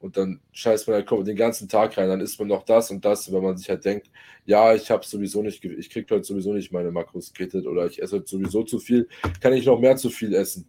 Und 0.00 0.16
dann 0.16 0.40
scheißt 0.50 0.88
man 0.88 0.96
halt 0.96 1.28
den 1.28 1.36
ganzen 1.36 1.68
Tag 1.68 1.96
rein, 1.96 2.08
dann 2.08 2.18
isst 2.18 2.40
man 2.40 2.48
noch 2.48 2.64
das 2.64 2.90
und 2.90 3.04
das, 3.04 3.32
wenn 3.32 3.40
man 3.40 3.56
sich 3.56 3.70
halt 3.70 3.84
denkt, 3.84 4.10
ja, 4.46 4.74
ich 4.74 4.90
habe 4.90 5.06
sowieso 5.06 5.40
nicht, 5.40 5.64
ich 5.64 5.90
kriege 5.90 6.12
heute 6.12 6.24
sowieso 6.24 6.52
nicht 6.52 6.72
meine 6.72 6.90
Makros 6.90 7.32
gekittet 7.32 7.68
oder 7.68 7.86
ich 7.86 8.02
esse 8.02 8.16
heute 8.16 8.26
sowieso 8.26 8.64
zu 8.64 8.80
viel, 8.80 9.08
kann 9.40 9.52
ich 9.52 9.64
noch 9.64 9.78
mehr 9.78 9.94
zu 9.94 10.10
viel 10.10 10.34
essen. 10.34 10.66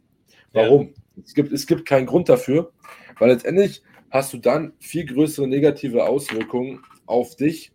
Warum? 0.52 0.90
Ja. 0.90 1.24
Es, 1.26 1.34
gibt, 1.34 1.52
es 1.52 1.66
gibt 1.66 1.88
keinen 1.88 2.06
Grund 2.06 2.30
dafür, 2.30 2.72
weil 3.18 3.32
letztendlich 3.32 3.82
hast 4.12 4.34
du 4.34 4.38
dann 4.38 4.74
viel 4.78 5.08
größere 5.08 5.48
negative 5.48 6.06
Auswirkungen 6.06 6.84
auf 7.08 7.36
dich, 7.36 7.72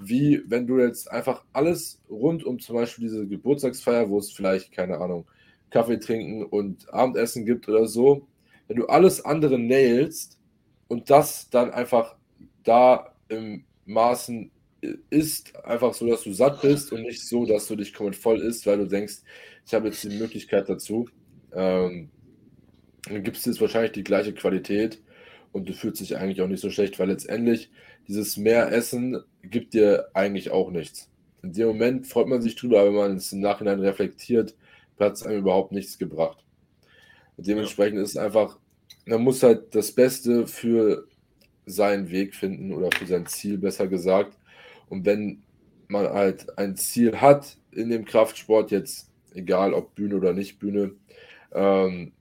wie 0.00 0.42
wenn 0.48 0.66
du 0.66 0.80
jetzt 0.80 1.08
einfach 1.08 1.44
alles 1.52 2.02
rund 2.10 2.42
um 2.42 2.58
zum 2.58 2.74
Beispiel 2.74 3.04
diese 3.04 3.28
Geburtstagsfeier, 3.28 4.10
wo 4.10 4.18
es 4.18 4.32
vielleicht, 4.32 4.72
keine 4.72 4.98
Ahnung, 4.98 5.24
Kaffee 5.70 5.98
trinken 5.98 6.44
und 6.44 6.92
Abendessen 6.92 7.46
gibt 7.46 7.68
oder 7.68 7.86
so, 7.86 8.26
wenn 8.68 8.76
du 8.76 8.86
alles 8.86 9.24
andere 9.24 9.58
nailst 9.58 10.38
und 10.88 11.10
das 11.10 11.50
dann 11.50 11.70
einfach 11.70 12.16
da 12.64 13.14
im 13.28 13.64
Maßen 13.86 14.50
ist, 15.10 15.56
einfach 15.64 15.94
so, 15.94 16.06
dass 16.06 16.22
du 16.22 16.32
satt 16.32 16.62
bist 16.62 16.92
und 16.92 17.02
nicht 17.02 17.26
so, 17.26 17.44
dass 17.44 17.66
du 17.66 17.76
dich 17.76 17.92
komplett 17.92 18.20
voll 18.20 18.40
isst, 18.40 18.66
weil 18.66 18.78
du 18.78 18.86
denkst, 18.86 19.16
ich 19.66 19.74
habe 19.74 19.88
jetzt 19.88 20.02
die 20.04 20.18
Möglichkeit 20.18 20.68
dazu, 20.68 21.08
ähm, 21.52 22.10
dann 23.08 23.22
gibt 23.22 23.36
es 23.36 23.44
jetzt 23.44 23.60
wahrscheinlich 23.60 23.92
die 23.92 24.04
gleiche 24.04 24.32
Qualität 24.32 25.02
und 25.52 25.68
du 25.68 25.72
fühlst 25.72 26.00
dich 26.00 26.16
eigentlich 26.16 26.42
auch 26.42 26.48
nicht 26.48 26.60
so 26.60 26.70
schlecht, 26.70 26.98
weil 26.98 27.08
letztendlich 27.08 27.70
dieses 28.08 28.36
mehr 28.36 28.72
Essen 28.72 29.22
gibt 29.42 29.74
dir 29.74 30.08
eigentlich 30.14 30.50
auch 30.50 30.70
nichts. 30.70 31.10
In 31.42 31.52
dem 31.52 31.68
Moment 31.68 32.06
freut 32.06 32.28
man 32.28 32.42
sich 32.42 32.56
drüber, 32.56 32.84
wenn 32.84 32.94
man 32.94 33.16
es 33.16 33.32
im 33.32 33.40
Nachhinein 33.40 33.80
reflektiert, 33.80 34.54
hat 35.00 35.14
es 35.14 35.22
einem 35.24 35.38
überhaupt 35.38 35.72
nichts 35.72 35.98
gebracht. 35.98 36.44
Und 37.36 37.46
dementsprechend 37.46 37.96
ja. 37.96 38.02
ist 38.02 38.10
es 38.10 38.16
einfach, 38.16 38.58
man 39.06 39.22
muss 39.22 39.42
halt 39.42 39.74
das 39.74 39.92
Beste 39.92 40.46
für 40.46 41.06
seinen 41.66 42.10
Weg 42.10 42.34
finden 42.34 42.72
oder 42.72 42.90
für 42.96 43.06
sein 43.06 43.26
Ziel, 43.26 43.58
besser 43.58 43.86
gesagt. 43.86 44.36
Und 44.88 45.04
wenn 45.06 45.42
man 45.88 46.08
halt 46.08 46.58
ein 46.58 46.76
Ziel 46.76 47.20
hat 47.20 47.56
in 47.72 47.90
dem 47.90 48.04
Kraftsport, 48.04 48.70
jetzt 48.70 49.10
egal 49.34 49.74
ob 49.74 49.94
Bühne 49.94 50.16
oder 50.16 50.32
nicht 50.32 50.58
Bühne, 50.58 50.92
ähm, 51.52 52.12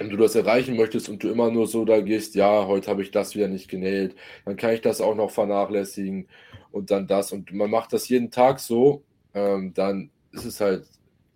und 0.00 0.10
du 0.10 0.16
das 0.16 0.34
erreichen 0.34 0.76
möchtest 0.76 1.08
und 1.08 1.22
du 1.22 1.28
immer 1.28 1.50
nur 1.50 1.66
so 1.66 1.84
da 1.84 2.00
gehst, 2.00 2.34
ja, 2.34 2.66
heute 2.66 2.90
habe 2.90 3.02
ich 3.02 3.10
das 3.10 3.34
wieder 3.34 3.48
nicht 3.48 3.68
genäht, 3.68 4.16
dann 4.44 4.56
kann 4.56 4.72
ich 4.72 4.80
das 4.80 5.00
auch 5.00 5.14
noch 5.14 5.30
vernachlässigen 5.30 6.28
und 6.70 6.90
dann 6.90 7.06
das 7.06 7.32
und 7.32 7.52
man 7.52 7.70
macht 7.70 7.92
das 7.92 8.08
jeden 8.08 8.30
Tag 8.30 8.58
so, 8.58 9.04
ähm, 9.34 9.74
dann 9.74 10.10
ist 10.32 10.44
es 10.44 10.60
halt 10.60 10.86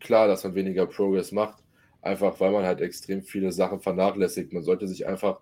klar, 0.01 0.29
dass 0.29 0.45
man 0.45 0.55
weniger 0.55 0.87
Progress 0.87 1.33
macht, 1.33 1.63
einfach 2.03 2.39
weil 2.41 2.53
man 2.53 2.65
halt 2.65 2.81
extrem 2.81 3.23
viele 3.23 3.53
Sachen 3.53 3.81
vernachlässigt. 3.81 4.53
Man 4.53 4.63
sollte 4.63 4.87
sich 4.89 5.07
einfach 5.07 5.41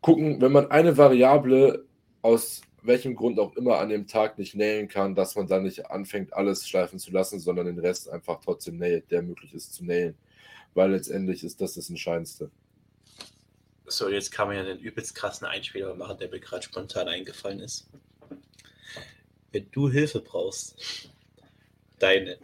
gucken, 0.00 0.40
wenn 0.40 0.52
man 0.52 0.70
eine 0.70 0.96
Variable 0.96 1.84
aus 2.22 2.62
welchem 2.82 3.14
Grund 3.14 3.38
auch 3.38 3.56
immer 3.56 3.78
an 3.78 3.88
dem 3.88 4.06
Tag 4.06 4.38
nicht 4.38 4.54
nähen 4.54 4.88
kann, 4.88 5.14
dass 5.14 5.36
man 5.36 5.46
dann 5.46 5.62
nicht 5.62 5.90
anfängt, 5.90 6.34
alles 6.34 6.68
schleifen 6.68 6.98
zu 6.98 7.10
lassen, 7.10 7.40
sondern 7.40 7.66
den 7.66 7.78
Rest 7.78 8.10
einfach 8.10 8.40
trotzdem 8.44 8.76
näht, 8.76 9.10
der 9.10 9.22
möglich 9.22 9.54
ist 9.54 9.74
zu 9.74 9.84
nähen. 9.84 10.14
Weil 10.74 10.90
letztendlich 10.90 11.44
ist 11.44 11.60
das 11.60 11.74
das 11.74 11.88
Entscheidendste. 11.88 12.50
So, 13.86 14.08
jetzt 14.08 14.30
kann 14.32 14.48
man 14.48 14.56
ja 14.56 14.64
den 14.64 14.78
übelst 14.78 15.14
krassen 15.14 15.46
Einspieler 15.46 15.94
machen, 15.94 16.18
der 16.18 16.30
mir 16.30 16.40
gerade 16.40 16.62
spontan 16.62 17.08
eingefallen 17.08 17.60
ist. 17.60 17.86
Wenn 19.52 19.70
du 19.70 19.88
Hilfe 19.88 20.20
brauchst, 20.20 21.10
deine 21.98 22.38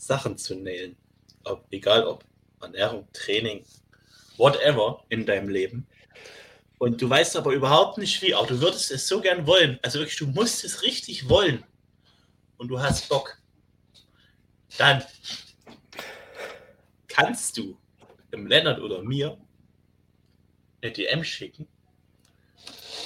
Sachen 0.00 0.38
zu 0.38 0.54
nailen. 0.54 0.96
Ob, 1.44 1.66
egal 1.70 2.06
ob 2.06 2.24
Ernährung, 2.60 3.06
Training, 3.12 3.64
whatever 4.36 5.04
in 5.08 5.26
deinem 5.26 5.48
Leben. 5.48 5.86
Und 6.78 7.00
du 7.02 7.08
weißt 7.08 7.36
aber 7.36 7.52
überhaupt 7.52 7.98
nicht 7.98 8.20
wie, 8.22 8.34
aber 8.34 8.46
du 8.46 8.60
würdest 8.60 8.90
es 8.90 9.06
so 9.06 9.20
gern 9.20 9.46
wollen. 9.46 9.78
Also 9.82 9.98
wirklich, 9.98 10.16
du 10.16 10.26
musst 10.28 10.64
es 10.64 10.82
richtig 10.82 11.28
wollen. 11.28 11.64
Und 12.56 12.68
du 12.68 12.80
hast 12.80 13.08
Bock. 13.08 13.38
Dann 14.78 15.04
kannst 17.08 17.56
du 17.58 17.76
dem 18.32 18.46
Lennart 18.46 18.80
oder 18.80 19.02
mir 19.02 19.36
eine 20.80 20.92
DM 20.92 21.24
schicken 21.24 21.66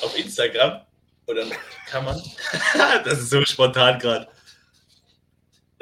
auf 0.03 0.17
Instagram 0.17 0.83
dann 1.27 1.53
kann 1.87 2.05
man, 2.05 2.21
das 3.05 3.21
ist 3.21 3.31
so 3.31 3.43
spontan 3.45 3.99
gerade, 3.99 4.29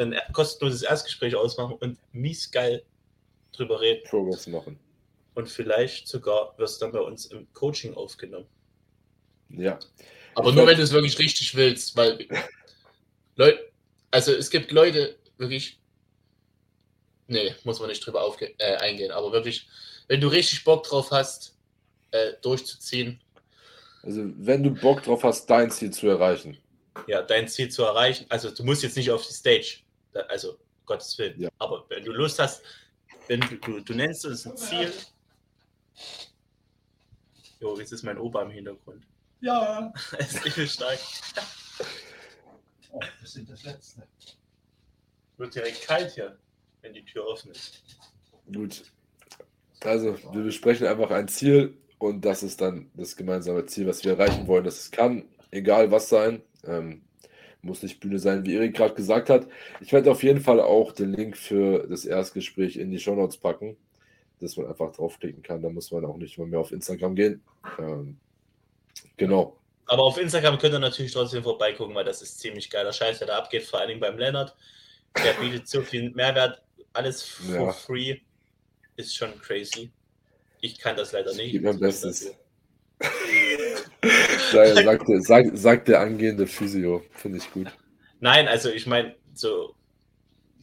ein 0.03 0.15
kostenloses 0.33 0.83
Erstgespräch 0.83 1.35
ausmachen 1.37 1.77
und 1.81 1.99
mies 2.12 2.51
geil 2.51 2.83
drüber 3.53 3.81
reden. 3.81 4.03
Progress 4.09 4.47
machen. 4.47 4.79
Und 5.35 5.49
vielleicht 5.49 6.09
sogar 6.09 6.55
wirst 6.59 6.81
du 6.81 6.87
dann 6.87 6.93
bei 6.93 7.01
uns 7.01 7.27
im 7.27 7.51
Coaching 7.53 7.95
aufgenommen. 7.95 8.47
Ja. 9.49 9.79
Aber 10.35 10.51
ich 10.51 10.55
nur 10.55 10.67
wenn 10.67 10.77
du 10.77 10.83
es 10.83 10.93
wirklich 10.93 11.19
richtig 11.19 11.55
willst, 11.55 11.97
weil 11.97 12.27
Leute, 13.37 13.71
also 14.11 14.33
es 14.33 14.51
gibt 14.51 14.71
Leute, 14.73 15.17
wirklich, 15.38 15.79
nee, 17.29 17.55
muss 17.65 17.81
man 17.81 17.88
nicht 17.88 18.05
drüber 18.05 18.23
aufge 18.23 18.55
äh, 18.59 18.77
eingehen, 18.77 19.11
aber 19.11 19.33
wirklich, 19.33 19.69
wenn 20.09 20.21
du 20.21 20.29
richtig 20.29 20.65
Bock 20.65 20.85
drauf 20.85 21.11
hast, 21.11 21.57
äh, 22.11 22.33
durchzuziehen. 22.43 23.21
Also 24.03 24.23
wenn 24.37 24.62
du 24.62 24.71
Bock 24.71 25.03
drauf 25.03 25.23
hast, 25.25 25.47
dein 25.47 25.71
Ziel 25.71 25.91
zu 25.91 26.09
erreichen. 26.09 26.59
Ja, 27.07 27.23
dein 27.23 27.49
Ziel 27.49 27.71
zu 27.71 27.85
erreichen. 27.85 28.27
Also 28.29 28.51
du 28.51 28.65
musst 28.65 28.83
jetzt 28.83 28.97
nicht 28.97 29.11
auf 29.11 29.27
die 29.27 29.33
Stage. 29.33 29.82
Also, 30.29 30.59
Gottes 30.87 31.16
Willen. 31.18 31.40
Ja. 31.40 31.48
Aber 31.59 31.85
wenn 31.88 32.05
du 32.05 32.12
Lust 32.12 32.38
hast, 32.38 32.62
wenn 33.29 33.40
du, 33.40 33.57
du, 33.57 33.81
du 33.81 33.94
nennst 33.94 34.27
uns 34.27 34.46
ein 34.46 34.57
Ziel. 34.57 34.92
Jo, 37.61 37.79
jetzt 37.79 37.92
ist 37.92 38.03
mein 38.03 38.18
Opa 38.18 38.42
im 38.42 38.51
Hintergrund. 38.51 39.07
Ja. 39.40 39.92
es 40.18 40.35
ist 40.44 40.57
nicht 40.57 40.72
stark. 40.72 40.98
Oh, 42.90 43.01
wir 43.01 43.29
sind 43.29 43.48
das 43.48 43.62
Letzte. 43.62 44.03
Wird 45.37 45.55
direkt 45.55 45.87
kalt 45.87 46.12
hier, 46.12 46.38
wenn 46.83 46.92
die 46.92 47.05
Tür 47.05 47.27
offen 47.27 47.53
ist. 47.53 47.83
Gut. 48.53 48.83
Also, 49.81 50.16
wir 50.33 50.42
besprechen 50.44 50.87
einfach 50.87 51.11
ein 51.11 51.29
Ziel 51.29 51.77
und 51.98 52.25
das 52.25 52.42
ist 52.42 52.61
dann 52.61 52.90
das 52.94 53.16
gemeinsame 53.16 53.64
Ziel, 53.66 53.87
was 53.87 54.05
wir 54.05 54.12
erreichen 54.12 54.46
wollen. 54.46 54.64
Das 54.64 54.90
kann 54.90 55.29
egal 55.51 55.90
was 55.90 56.09
sein. 56.09 56.42
Ähm, 56.64 57.03
muss 57.62 57.83
nicht 57.83 58.01
Bühne 58.01 58.18
sein, 58.18 58.44
wie 58.44 58.55
Erik 58.55 58.75
gerade 58.75 58.94
gesagt 58.94 59.31
hat. 59.31 59.46
Ich 59.81 59.92
werde 59.92 60.11
auf 60.11 60.22
jeden 60.22 60.40
Fall 60.40 60.61
auch 60.61 60.92
den 60.92 61.12
Link 61.12 61.37
für 61.37 61.87
das 61.88 62.05
Erstgespräch 62.05 62.77
in 62.77 62.90
die 62.90 62.98
Show 62.98 63.14
Notes 63.14 63.37
packen, 63.37 63.77
dass 64.40 64.57
man 64.57 64.66
einfach 64.66 64.92
draufklicken 64.92 65.42
kann. 65.42 65.62
Da 65.62 65.68
muss 65.68 65.90
man 65.92 66.05
auch 66.05 66.16
nicht 66.16 66.37
mal 66.38 66.46
mehr 66.46 66.61
auf 66.61 66.72
Instagram 66.72 67.14
gehen. 67.14 67.42
Ähm, 67.79 68.18
genau. 69.16 69.57
Aber 69.87 70.03
auf 70.03 70.18
Instagram 70.18 70.59
könnt 70.59 70.75
ihr 70.75 70.81
natürlich 70.81 71.12
trotzdem 71.12 71.42
vorbeigucken, 71.42 71.94
weil 71.94 72.05
das 72.05 72.20
ist 72.22 72.40
ziemlich 72.40 72.68
geiler 72.68 72.92
Scheiß, 72.92 73.18
der 73.18 73.29
da 73.29 73.38
abgeht, 73.38 73.64
vor 73.64 73.79
allen 73.79 73.88
Dingen 73.88 74.01
beim 74.01 74.18
Lennart. 74.18 74.57
Der 75.25 75.35
bietet 75.35 75.68
so 75.68 75.83
viel 75.83 76.11
Mehrwert, 76.11 76.62
alles 76.92 77.22
for 77.22 77.66
ja. 77.66 77.72
free. 77.72 78.16
Ist 78.96 79.14
schon 79.14 79.38
crazy. 79.40 79.90
Ich 80.61 80.79
kann 80.79 80.96
das 80.96 81.12
leider 81.12 81.35
nicht. 81.35 81.53
Gib 81.53 81.62
mein 81.62 81.79
Bestes. 84.53 84.85
sagt, 84.85 85.09
der, 85.09 85.21
sagt, 85.23 85.59
sagt 85.59 85.88
der 85.88 86.01
angehende 86.01 86.47
Physio. 86.47 87.03
Finde 87.12 87.38
ich 87.38 87.51
gut. 87.51 87.69
Nein, 88.21 88.49
also 88.49 88.71
ich 88.71 88.87
meine, 88.87 89.15
so 89.35 89.75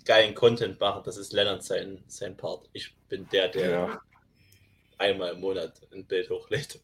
geilen 0.06 0.34
Content 0.34 0.80
machen, 0.80 1.04
das 1.06 1.18
ist 1.18 1.34
Lennart 1.34 1.64
sein, 1.64 2.04
sein 2.08 2.36
Part. 2.36 2.70
Ich 2.74 2.96
bin 3.10 3.28
der, 3.32 3.50
der 3.50 3.70
ja. 3.70 4.02
einmal 4.98 5.34
im 5.34 5.42
Monat 5.42 5.74
ein 5.94 6.06
Bild 6.06 6.30
hochlädt. 6.30 6.80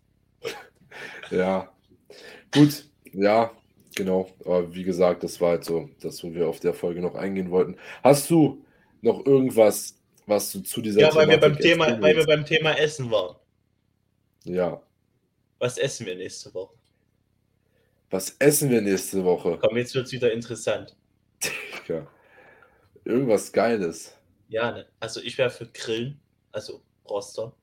Ja. 1.32 1.74
Gut, 2.54 2.86
ja, 3.14 3.52
genau. 3.96 4.30
Aber 4.42 4.74
wie 4.74 4.84
gesagt, 4.84 5.24
das 5.24 5.42
war 5.42 5.52
halt 5.52 5.66
so, 5.66 5.90
das, 6.02 6.24
wo 6.24 6.34
wir 6.34 6.48
auf 6.48 6.60
der 6.60 6.74
Folge 6.74 7.02
noch 7.02 7.16
eingehen 7.16 7.52
wollten. 7.52 7.78
Hast 8.04 8.30
du 8.30 8.64
noch 9.02 9.26
irgendwas, 9.26 9.96
was 10.26 10.52
du 10.52 10.62
zu 10.62 10.82
dieser 10.82 11.02
Ja, 11.02 11.16
weil 11.16 11.28
wir, 11.28 11.38
beim 11.38 11.58
Thema, 11.58 12.00
weil 12.02 12.16
wir 12.16 12.26
beim 12.26 12.46
Thema 12.46 12.78
Essen 12.78 13.10
waren. 13.12 13.36
Ja. 14.44 14.82
Was 15.60 15.78
essen 15.78 16.06
wir 16.06 16.16
nächste 16.16 16.54
Woche? 16.54 16.76
Was 18.10 18.36
essen 18.40 18.70
wir 18.70 18.82
nächste 18.82 19.24
Woche? 19.24 19.58
Komm, 19.62 19.78
jetzt 19.78 19.96
wird 19.96 20.06
es 20.08 20.12
wieder 20.12 20.32
interessant. 20.32 20.96
Ja. 21.88 22.08
Irgendwas 23.04 23.52
Geiles. 23.52 24.16
Ja, 24.48 24.72
ne? 24.72 24.88
Also 25.00 25.22
ich 25.22 25.38
wäre 25.38 25.50
für 25.50 25.68
Grillen, 25.68 26.20
also 26.52 26.82
Roster. 27.10 27.54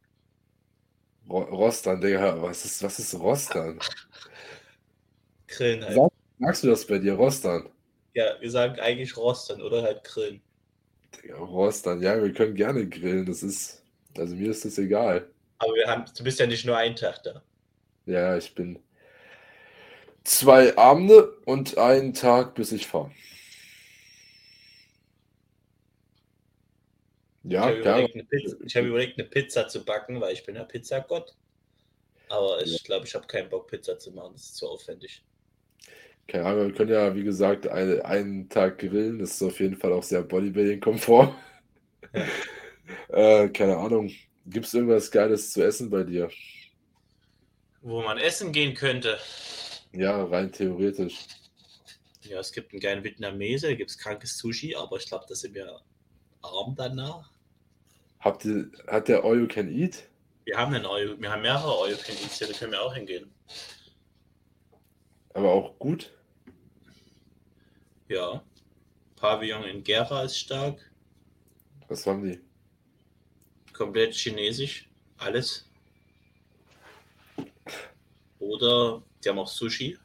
Ro 1.29 1.43
Rostern, 1.43 2.01
Digga. 2.01 2.41
Was 2.43 2.65
ist, 2.65 2.83
was 2.83 2.99
ist 2.99 3.15
Rostern? 3.15 3.79
Grillen 5.47 5.85
halt. 5.85 5.95
Sag- 5.95 6.13
Sagst 6.41 6.65
du 6.65 6.69
das 6.69 6.87
bei 6.87 6.99
dir, 6.99 7.15
Rostern? 7.15 7.69
Ja, 8.15 8.41
wir 8.41 8.51
sagen 8.51 8.81
eigentlich 8.81 9.17
Rostern 9.17 9.63
oder 9.63 9.83
halt 9.83 10.03
Grillen. 10.05 10.43
Digga, 11.23 11.37
Rostern, 11.39 12.03
ja, 12.03 12.21
wir 12.21 12.33
können 12.33 12.55
gerne 12.55 12.89
grillen. 12.89 13.27
Das 13.27 13.43
ist, 13.43 13.85
also 14.17 14.35
mir 14.35 14.51
ist 14.51 14.65
das 14.65 14.79
egal. 14.79 15.31
Aber 15.59 15.75
wir 15.75 15.87
haben, 15.87 16.05
du 16.17 16.25
bist 16.25 16.41
ja 16.41 16.47
nicht 16.47 16.65
nur 16.67 16.77
einen 16.77 16.97
Tag 16.97 17.23
da. 17.23 17.43
Ja, 18.07 18.37
ich 18.37 18.55
bin 18.55 18.83
zwei 20.25 20.77
Abende 20.77 21.37
und 21.45 21.79
einen 21.79 22.15
Tag, 22.15 22.55
bis 22.55 22.73
ich 22.73 22.87
fahre. 22.87 23.11
Ja, 27.45 27.71
ich 27.71 27.85
habe 27.87 28.07
überlegt, 28.07 28.15
eine 28.15 28.25
Pizza- 28.25 28.57
ich 28.65 28.77
hab 28.77 28.85
überlegt, 28.85 29.19
eine 29.19 29.29
Pizza 29.29 29.69
zu 29.69 29.85
backen, 29.85 30.21
weil 30.21 30.33
ich 30.33 30.45
bin 30.45 30.55
ja 30.55 30.65
Pizzagott. 30.65 31.35
Aber 32.29 32.63
ich 32.63 32.83
glaube, 32.85 33.07
ich 33.07 33.15
habe 33.15 33.27
keinen 33.27 33.49
Bock, 33.51 33.69
Pizza 33.69 33.99
zu 33.99 34.13
machen. 34.13 34.33
Das 34.35 34.45
ist 34.45 34.57
zu 34.57 34.69
aufwendig. 34.69 35.23
Keine 36.29 36.47
Ahnung, 36.47 36.69
wir 36.69 36.75
können 36.75 36.93
ja, 36.93 37.15
wie 37.15 37.25
gesagt, 37.25 37.67
eine, 37.67 38.05
einen 38.05 38.49
Tag 38.49 38.79
grillen. 38.79 39.19
Das 39.19 39.33
ist 39.33 39.43
auf 39.43 39.59
jeden 39.61 39.77
Fall 39.77 39.93
auch 39.93 40.03
sehr 40.03 40.23
Bodybuilding-Komfort. 40.23 41.35
äh, 43.09 43.49
keine 43.49 43.77
Ahnung. 43.77 44.11
Gibt 44.47 44.67
es 44.67 44.75
irgendwas 44.75 45.11
Geiles 45.11 45.53
zu 45.53 45.63
essen 45.63 45.91
bei 45.91 46.05
dir? 46.05 46.31
Wo 47.83 48.03
man 48.03 48.19
essen 48.19 48.53
gehen 48.53 48.75
könnte. 48.75 49.19
Ja, 49.93 50.25
rein 50.25 50.51
theoretisch. 50.51 51.27
Ja, 52.23 52.39
es 52.39 52.53
gibt 52.53 52.73
einen 52.73 52.81
geilen 52.81 53.05
Vietnamese, 53.05 53.69
da 53.69 53.75
gibt 53.75 53.91
es 53.91 53.99
krankes 53.99 54.39
Sushi, 54.39 54.75
aber 54.75 54.97
ich 54.97 55.07
glaube, 55.07 55.27
da 55.29 55.35
sind 55.35 55.55
wir 55.55 55.81
arm 56.41 56.75
danach. 56.77 57.31
Habt 58.21 58.45
ihr, 58.45 58.71
hat 58.87 59.09
der 59.09 59.25
All 59.25 59.39
You 59.39 59.49
Can 59.49 59.69
Eat? 59.69 60.09
Wir 60.45 60.57
haben 60.57 60.75
einen 60.75 60.87
All, 60.87 61.21
wir 61.21 61.31
haben 61.31 61.43
mehrere 61.43 61.71
All 61.71 61.91
You 61.91 61.97
Can 61.97 62.15
Eats 62.15 62.39
hier, 62.39 62.47
da 62.47 62.55
können 62.55 62.73
wir 62.73 62.83
auch 62.83 62.95
hingehen. 62.95 63.31
Aber 65.35 65.51
auch 65.51 65.79
gut? 65.79 66.13
Ja. 68.09 68.43
Pavillon 69.17 69.65
in 69.65 69.83
Gera 69.83 70.25
ist 70.25 70.39
stark. 70.39 70.91
Was 71.89 72.07
haben 72.07 72.25
die? 72.25 72.41
Komplett 73.73 74.15
chinesisch. 74.15 74.89
Alles. 75.17 75.69
Oder 78.39 79.03
die 79.25 79.29
haben 79.29 79.39
auch 79.39 79.49
Sushi. 79.49 79.99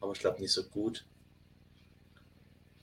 Aber 0.00 0.12
ich 0.12 0.18
glaube 0.20 0.40
nicht 0.40 0.52
so 0.52 0.64
gut. 0.64 1.04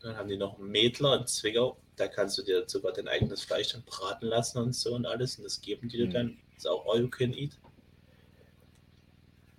Dann 0.01 0.15
haben 0.15 0.29
die 0.29 0.37
noch 0.37 0.57
einen 0.57 0.69
Mädler 0.69 1.19
in 1.19 1.27
Zwickau. 1.27 1.77
Da 1.97 2.07
kannst 2.07 2.37
du 2.37 2.43
dir 2.43 2.63
sogar 2.67 2.93
dein 2.93 3.09
eigenes 3.09 3.43
Fleisch 3.43 3.73
dann 3.73 3.83
braten 3.83 4.27
lassen 4.29 4.59
und 4.59 4.73
so 4.73 4.95
und 4.95 5.05
alles. 5.05 5.37
Und 5.37 5.43
das 5.43 5.59
geben 5.59 5.89
die 5.89 5.97
dir 5.97 6.07
Mhm. 6.07 6.11
dann. 6.11 6.37
Das 6.55 6.63
ist 6.63 6.67
auch 6.67 6.85
all 6.87 7.01
you 7.01 7.09
can 7.09 7.33
eat. 7.33 7.51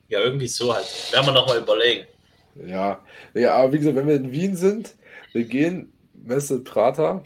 Ja, 0.08 0.20
irgendwie 0.20 0.48
so 0.48 0.74
halt. 0.74 0.86
Werden 1.12 1.26
wir 1.26 1.32
nochmal 1.32 1.58
überlegen. 1.58 2.06
Ja. 2.66 3.04
ja, 3.34 3.54
aber 3.54 3.72
wie 3.72 3.78
gesagt, 3.78 3.96
wenn 3.96 4.08
wir 4.08 4.16
in 4.16 4.32
Wien 4.32 4.56
sind, 4.56 4.96
wir 5.32 5.44
gehen 5.44 5.92
Messe 6.14 6.60
Prater 6.64 7.24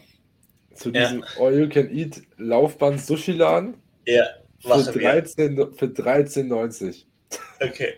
zu 0.73 0.91
Ja. 0.91 1.01
diesem 1.05 1.23
All 1.39 1.57
You 1.57 1.67
Can 1.69 1.89
Eat 1.89 2.21
Laufband 2.37 3.01
Sushi 3.01 3.31
Laden 3.31 3.75
Ja, 4.05 4.23
für 4.65 4.77
machen 4.77 4.95
wir. 4.95 5.01
13 5.01 5.55
für 5.73 5.85
13,90. 5.85 7.05
Okay. 7.61 7.93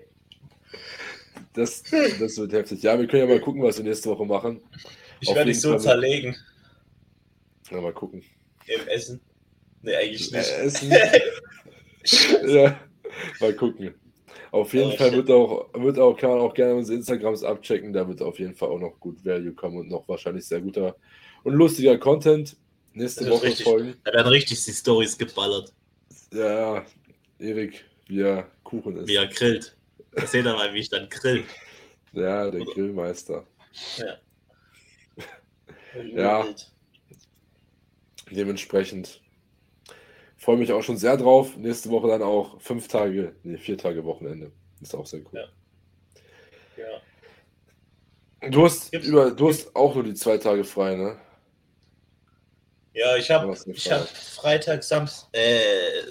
Das, 1.54 1.82
das 2.20 2.38
wird 2.38 2.54
heftig. 2.54 2.84
Ja, 2.84 3.00
wir 3.00 3.08
können 3.08 3.28
ja 3.28 3.36
mal 3.36 3.42
gucken, 3.42 3.64
was 3.64 3.78
wir 3.78 3.84
nächste 3.84 4.10
Woche 4.10 4.26
machen. 4.26 4.62
Ich 5.22 5.30
werde 5.30 5.46
dich 5.46 5.60
so 5.60 5.72
Fall. 5.72 5.80
zerlegen 5.80 6.36
Ja, 7.72 7.82
mal 7.82 7.94
gucken. 7.94 8.24
im 8.68 8.88
Essen. 8.88 9.20
Nee, 9.82 9.96
eigentlich 9.96 10.32
nicht. 10.32 10.50
Äh, 10.50 10.62
Essen. 10.62 10.92
ja, 12.48 12.80
mal 13.40 13.54
gucken. 13.54 13.94
Auf 14.52 14.74
jeden 14.74 14.92
Oh, 14.92 14.96
Fall 14.98 15.10
shit. 15.10 15.18
wird 15.18 15.32
auch, 15.32 15.70
wird 15.74 16.00
auch, 16.00 16.16
kann 16.16 16.30
man 16.30 16.40
auch 16.40 16.54
gerne 16.54 16.76
unsere 16.76 16.98
Instagrams 16.98 17.44
abchecken. 17.44 17.92
Da 17.92 18.08
wird 18.08 18.22
auf 18.22 18.40
jeden 18.40 18.56
Fall 18.56 18.70
auch 18.70 18.80
noch 18.80 19.00
gut 19.00 19.24
Value 19.26 19.54
kommen 19.54 19.78
und 19.78 19.90
noch 19.90 20.08
wahrscheinlich 20.08 20.46
sehr 20.46 20.62
guter 20.62 20.96
und 21.44 21.54
lustiger 21.54 21.98
Content. 21.98 22.56
Nächste 22.94 23.30
Woche 23.30 23.44
richtig. 23.48 23.66
folgen. 23.66 23.96
Da 24.04 24.14
werden 24.14 24.28
richtig 24.28 24.64
die 24.64 24.72
Stories 24.72 25.18
geballert, 25.18 25.74
Ja, 26.34 26.86
Erik, 27.40 27.86
wie 28.08 28.22
er 28.22 28.50
Kuchen 28.64 28.98
ist. 28.98 29.08
wie 29.08 29.16
er 29.16 29.28
grillt. 29.28 29.76
Ihr 30.34 30.44
mal, 30.44 30.74
wie 30.74 30.80
ich 30.80 30.90
dann 30.90 31.10
grill. 31.10 31.44
Ja, 32.14 32.50
der 32.50 32.62
Oder- 32.62 32.74
Grillmeister. 32.74 33.46
Ja. 33.98 34.18
Ja. 36.14 36.46
Dementsprechend 38.30 39.22
freue 40.38 40.58
mich 40.58 40.72
auch 40.72 40.82
schon 40.84 40.98
sehr 40.98 41.18
drauf. 41.18 41.58
Nächste 41.58 41.90
Woche 41.90 42.08
dann 42.08 42.24
auch 42.24 42.62
fünf 42.62 42.88
Tage, 42.88 43.36
nee, 43.44 43.58
vier 43.58 43.78
Tage 43.78 44.06
Wochenende. 44.06 44.52
Ist 44.82 44.96
auch 44.96 45.06
sehr 45.06 45.20
cool. 45.22 45.32
Ja. 45.34 45.48
Ja. 48.42 48.50
Du 48.50 48.64
hast, 48.66 48.94
über, 48.94 49.32
du 49.32 49.50
hast 49.50 49.76
auch 49.76 49.96
nur 49.96 50.04
die 50.04 50.14
zwei 50.14 50.38
Tage 50.38 50.64
frei, 50.64 50.96
ne? 50.96 51.18
Ja, 52.98 53.16
ich 53.16 53.30
habe 53.30 53.56
ich 53.74 53.92
hab 53.92 54.08
Freitag, 54.10 54.84
Samstag, 54.84 55.30
äh, 55.34 56.04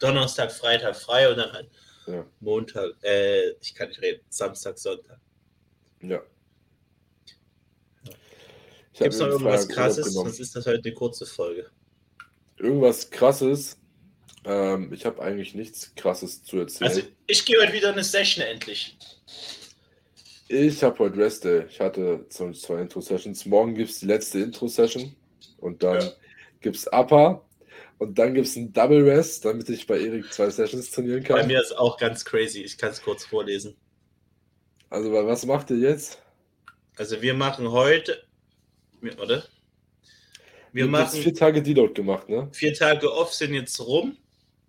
Donnerstag, 0.00 0.52
Freitag 0.52 0.94
frei 0.94 1.30
und 1.30 1.38
dann 1.38 1.50
halt 1.52 1.70
Ja. 2.06 2.26
Montag, 2.40 2.90
äh, 3.02 3.52
ich 3.60 3.74
kann 3.74 3.88
nicht 3.88 4.02
reden, 4.02 4.20
Samstag, 4.28 4.78
Sonntag. 4.78 5.18
Ja. 6.02 6.20
Gibt 8.98 9.14
es 9.14 9.18
noch 9.18 9.28
irgendwas 9.28 9.66
krasses? 9.68 10.12
Sonst 10.12 10.38
ist 10.38 10.54
das 10.54 10.66
heute 10.66 10.82
eine 10.84 10.94
kurze 10.94 11.24
Folge. 11.26 11.70
Irgendwas 12.58 13.10
krasses. 13.10 13.78
Ähm, 14.44 14.92
ich 14.92 15.04
habe 15.06 15.20
eigentlich 15.22 15.54
nichts 15.54 15.94
krasses 15.96 16.42
zu 16.44 16.58
erzählen. 16.58 16.90
Also, 16.90 17.02
ich 17.26 17.44
gehe 17.44 17.60
heute 17.60 17.72
wieder 17.72 17.92
eine 17.92 18.04
Session 18.04 18.44
endlich. 18.44 18.96
Ich 20.48 20.82
habe 20.84 20.98
heute 21.00 21.16
Rest 21.16 21.44
Day. 21.44 21.64
Ich 21.68 21.80
hatte 21.80 22.26
zum- 22.28 22.54
zwei 22.54 22.80
Intro-Sessions. 22.80 23.44
Morgen 23.46 23.74
gibt 23.74 23.90
es 23.90 23.98
die 24.00 24.06
letzte 24.06 24.38
Intro-Session 24.38 25.16
und 25.58 25.82
dann 25.82 26.00
Ja. 26.00 26.12
Gibt 26.66 26.76
es 26.78 26.88
Upper 26.92 27.44
und 27.98 28.18
dann 28.18 28.34
gibt 28.34 28.48
es 28.48 28.56
einen 28.56 28.72
Double 28.72 29.08
Rest, 29.08 29.44
damit 29.44 29.68
ich 29.68 29.86
bei 29.86 30.00
Erik 30.00 30.32
zwei 30.32 30.50
Sessions 30.50 30.90
trainieren 30.90 31.22
Bei 31.22 31.28
kann. 31.38 31.46
mir 31.46 31.60
ist 31.60 31.70
auch 31.78 31.96
ganz 31.96 32.24
crazy. 32.24 32.60
Ich 32.62 32.76
kann 32.76 32.90
es 32.90 33.00
kurz 33.00 33.24
vorlesen. 33.24 33.76
Also, 34.90 35.12
wa- 35.12 35.24
was 35.26 35.46
macht 35.46 35.70
ihr 35.70 35.78
jetzt? 35.78 36.20
Also, 36.96 37.22
wir 37.22 37.34
machen 37.34 37.70
heute, 37.70 38.24
oder? 39.22 39.44
Wir 40.72 40.84
jetzt 40.84 40.90
machen 40.90 41.22
vier 41.22 41.34
Tage 41.34 41.62
Deload 41.62 41.94
gemacht, 41.94 42.28
ne? 42.28 42.48
vier 42.52 42.74
Tage 42.74 43.12
off, 43.12 43.32
sind 43.32 43.54
jetzt 43.54 43.78
rum. 43.80 44.16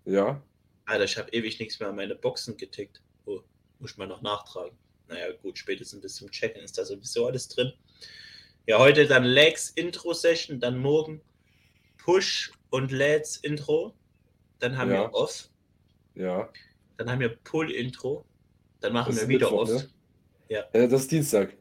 Ja. 0.04 0.40
Alter, 0.86 1.04
ich 1.04 1.18
habe 1.18 1.30
ewig 1.32 1.58
nichts 1.58 1.80
mehr 1.80 1.88
an 1.88 1.96
meine 1.96 2.14
Boxen 2.14 2.56
getickt. 2.56 3.02
Oh, 3.26 3.40
muss 3.80 3.90
ich 3.92 3.96
mal 3.98 4.06
noch 4.06 4.22
nachtragen. 4.22 4.78
Naja, 5.08 5.32
gut, 5.42 5.58
spätestens 5.58 6.00
bis 6.00 6.14
zum 6.14 6.30
Checken 6.30 6.62
ist 6.62 6.78
da 6.78 6.84
sowieso 6.84 7.26
alles 7.26 7.48
drin. 7.48 7.72
Ja, 8.66 8.78
heute 8.78 9.06
dann 9.06 9.24
Legs 9.24 9.70
Intro 9.70 10.12
Session, 10.12 10.60
dann 10.60 10.78
morgen 10.78 11.20
Push 12.12 12.52
und 12.70 12.90
Lads 12.90 13.36
Intro. 13.36 13.92
Dann 14.60 14.78
haben 14.78 14.90
Ja. 14.90 15.02
wir 15.02 15.14
Off. 15.14 15.50
Ja. 16.14 16.48
Dann 16.96 17.10
haben 17.10 17.20
wir 17.20 17.28
Pull 17.44 17.70
Intro. 17.70 18.24
Dann 18.80 18.94
machen 18.94 19.12
Das 19.12 19.20
wir 19.20 19.28
wieder 19.28 19.50
Mittwoch, 19.50 19.62
Off. 19.64 19.68
ne? 19.68 19.90
Ja. 20.48 20.64
Äh, 20.72 20.88
das 20.88 21.02
ist 21.02 21.10
Dienstag. 21.12 21.54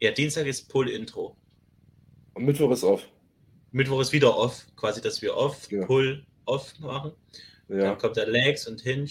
Ja, 0.00 0.10
Dienstag 0.10 0.46
ist 0.46 0.68
Pull 0.68 0.88
Intro. 0.88 1.36
Und 2.34 2.46
Mittwoch 2.46 2.72
ist 2.72 2.82
off. 2.82 3.06
Mittwoch 3.70 4.00
ist 4.00 4.10
wieder 4.12 4.36
Off. 4.36 4.66
Quasi, 4.74 5.00
dass 5.00 5.22
wir 5.22 5.36
Off, 5.36 5.70
Ja. 5.70 5.86
Pull, 5.86 6.26
Off 6.46 6.76
machen. 6.80 7.12
Ja. 7.68 7.78
Dann 7.78 7.98
kommt 7.98 8.16
der 8.16 8.26
Legs 8.26 8.66
und 8.66 8.80
Hinge 8.80 9.08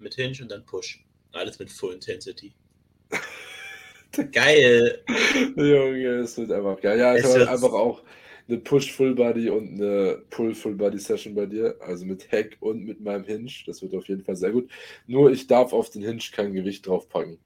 mit 0.00 0.16
Hinge 0.16 0.38
und 0.42 0.48
dann 0.50 0.66
Push. 0.66 1.04
Alles 1.30 1.56
mit 1.60 1.70
Full 1.70 1.94
Intensity. 1.94 2.52
Geil. 4.32 5.04
Junge, 5.56 6.14
es 6.24 6.36
wird 6.36 6.50
einfach 6.50 6.80
geil. 6.80 6.98
Ja, 6.98 7.14
ich 7.14 7.20
Es 7.22 7.28
habe 7.30 7.40
wird- 7.40 7.48
einfach 7.48 7.72
auch 7.72 8.02
eine 8.48 8.58
Push 8.58 8.92
Full 8.92 9.14
Body 9.14 9.50
und 9.50 9.74
eine 9.74 10.22
Pull 10.30 10.54
Full 10.54 10.74
Body 10.74 10.98
Session 10.98 11.34
bei 11.34 11.46
dir. 11.46 11.76
Also 11.80 12.06
mit 12.06 12.30
Hack 12.32 12.56
und 12.60 12.84
mit 12.84 13.00
meinem 13.00 13.24
Hinge. 13.24 13.50
Das 13.66 13.82
wird 13.82 13.94
auf 13.94 14.08
jeden 14.08 14.24
Fall 14.24 14.36
sehr 14.36 14.52
gut. 14.52 14.70
Nur 15.06 15.30
ich 15.30 15.46
darf 15.46 15.72
auf 15.72 15.90
den 15.90 16.02
Hinge 16.02 16.22
kein 16.32 16.52
Gewicht 16.52 16.86
draufpacken. 16.86 17.38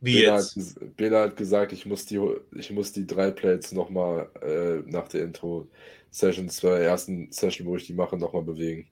Wie 0.00 0.14
Bela 0.20 0.34
hat, 0.38 0.40
jetzt? 0.56 0.56
ges- 0.56 0.94
Bela 0.96 1.22
hat 1.22 1.36
gesagt, 1.36 1.72
ich 1.72 1.84
muss 1.86 2.06
die, 2.06 2.20
ich 2.56 2.70
muss 2.70 2.92
die 2.92 3.06
drei 3.06 3.30
Plates 3.30 3.72
nochmal 3.72 4.30
äh, 4.42 4.90
nach 4.90 5.08
der 5.08 5.22
Intro-Session, 5.24 6.48
zur 6.48 6.78
ersten 6.78 7.30
Session, 7.32 7.66
wo 7.66 7.76
ich 7.76 7.86
die 7.86 7.92
mache, 7.92 8.16
nochmal 8.16 8.42
bewegen. 8.42 8.88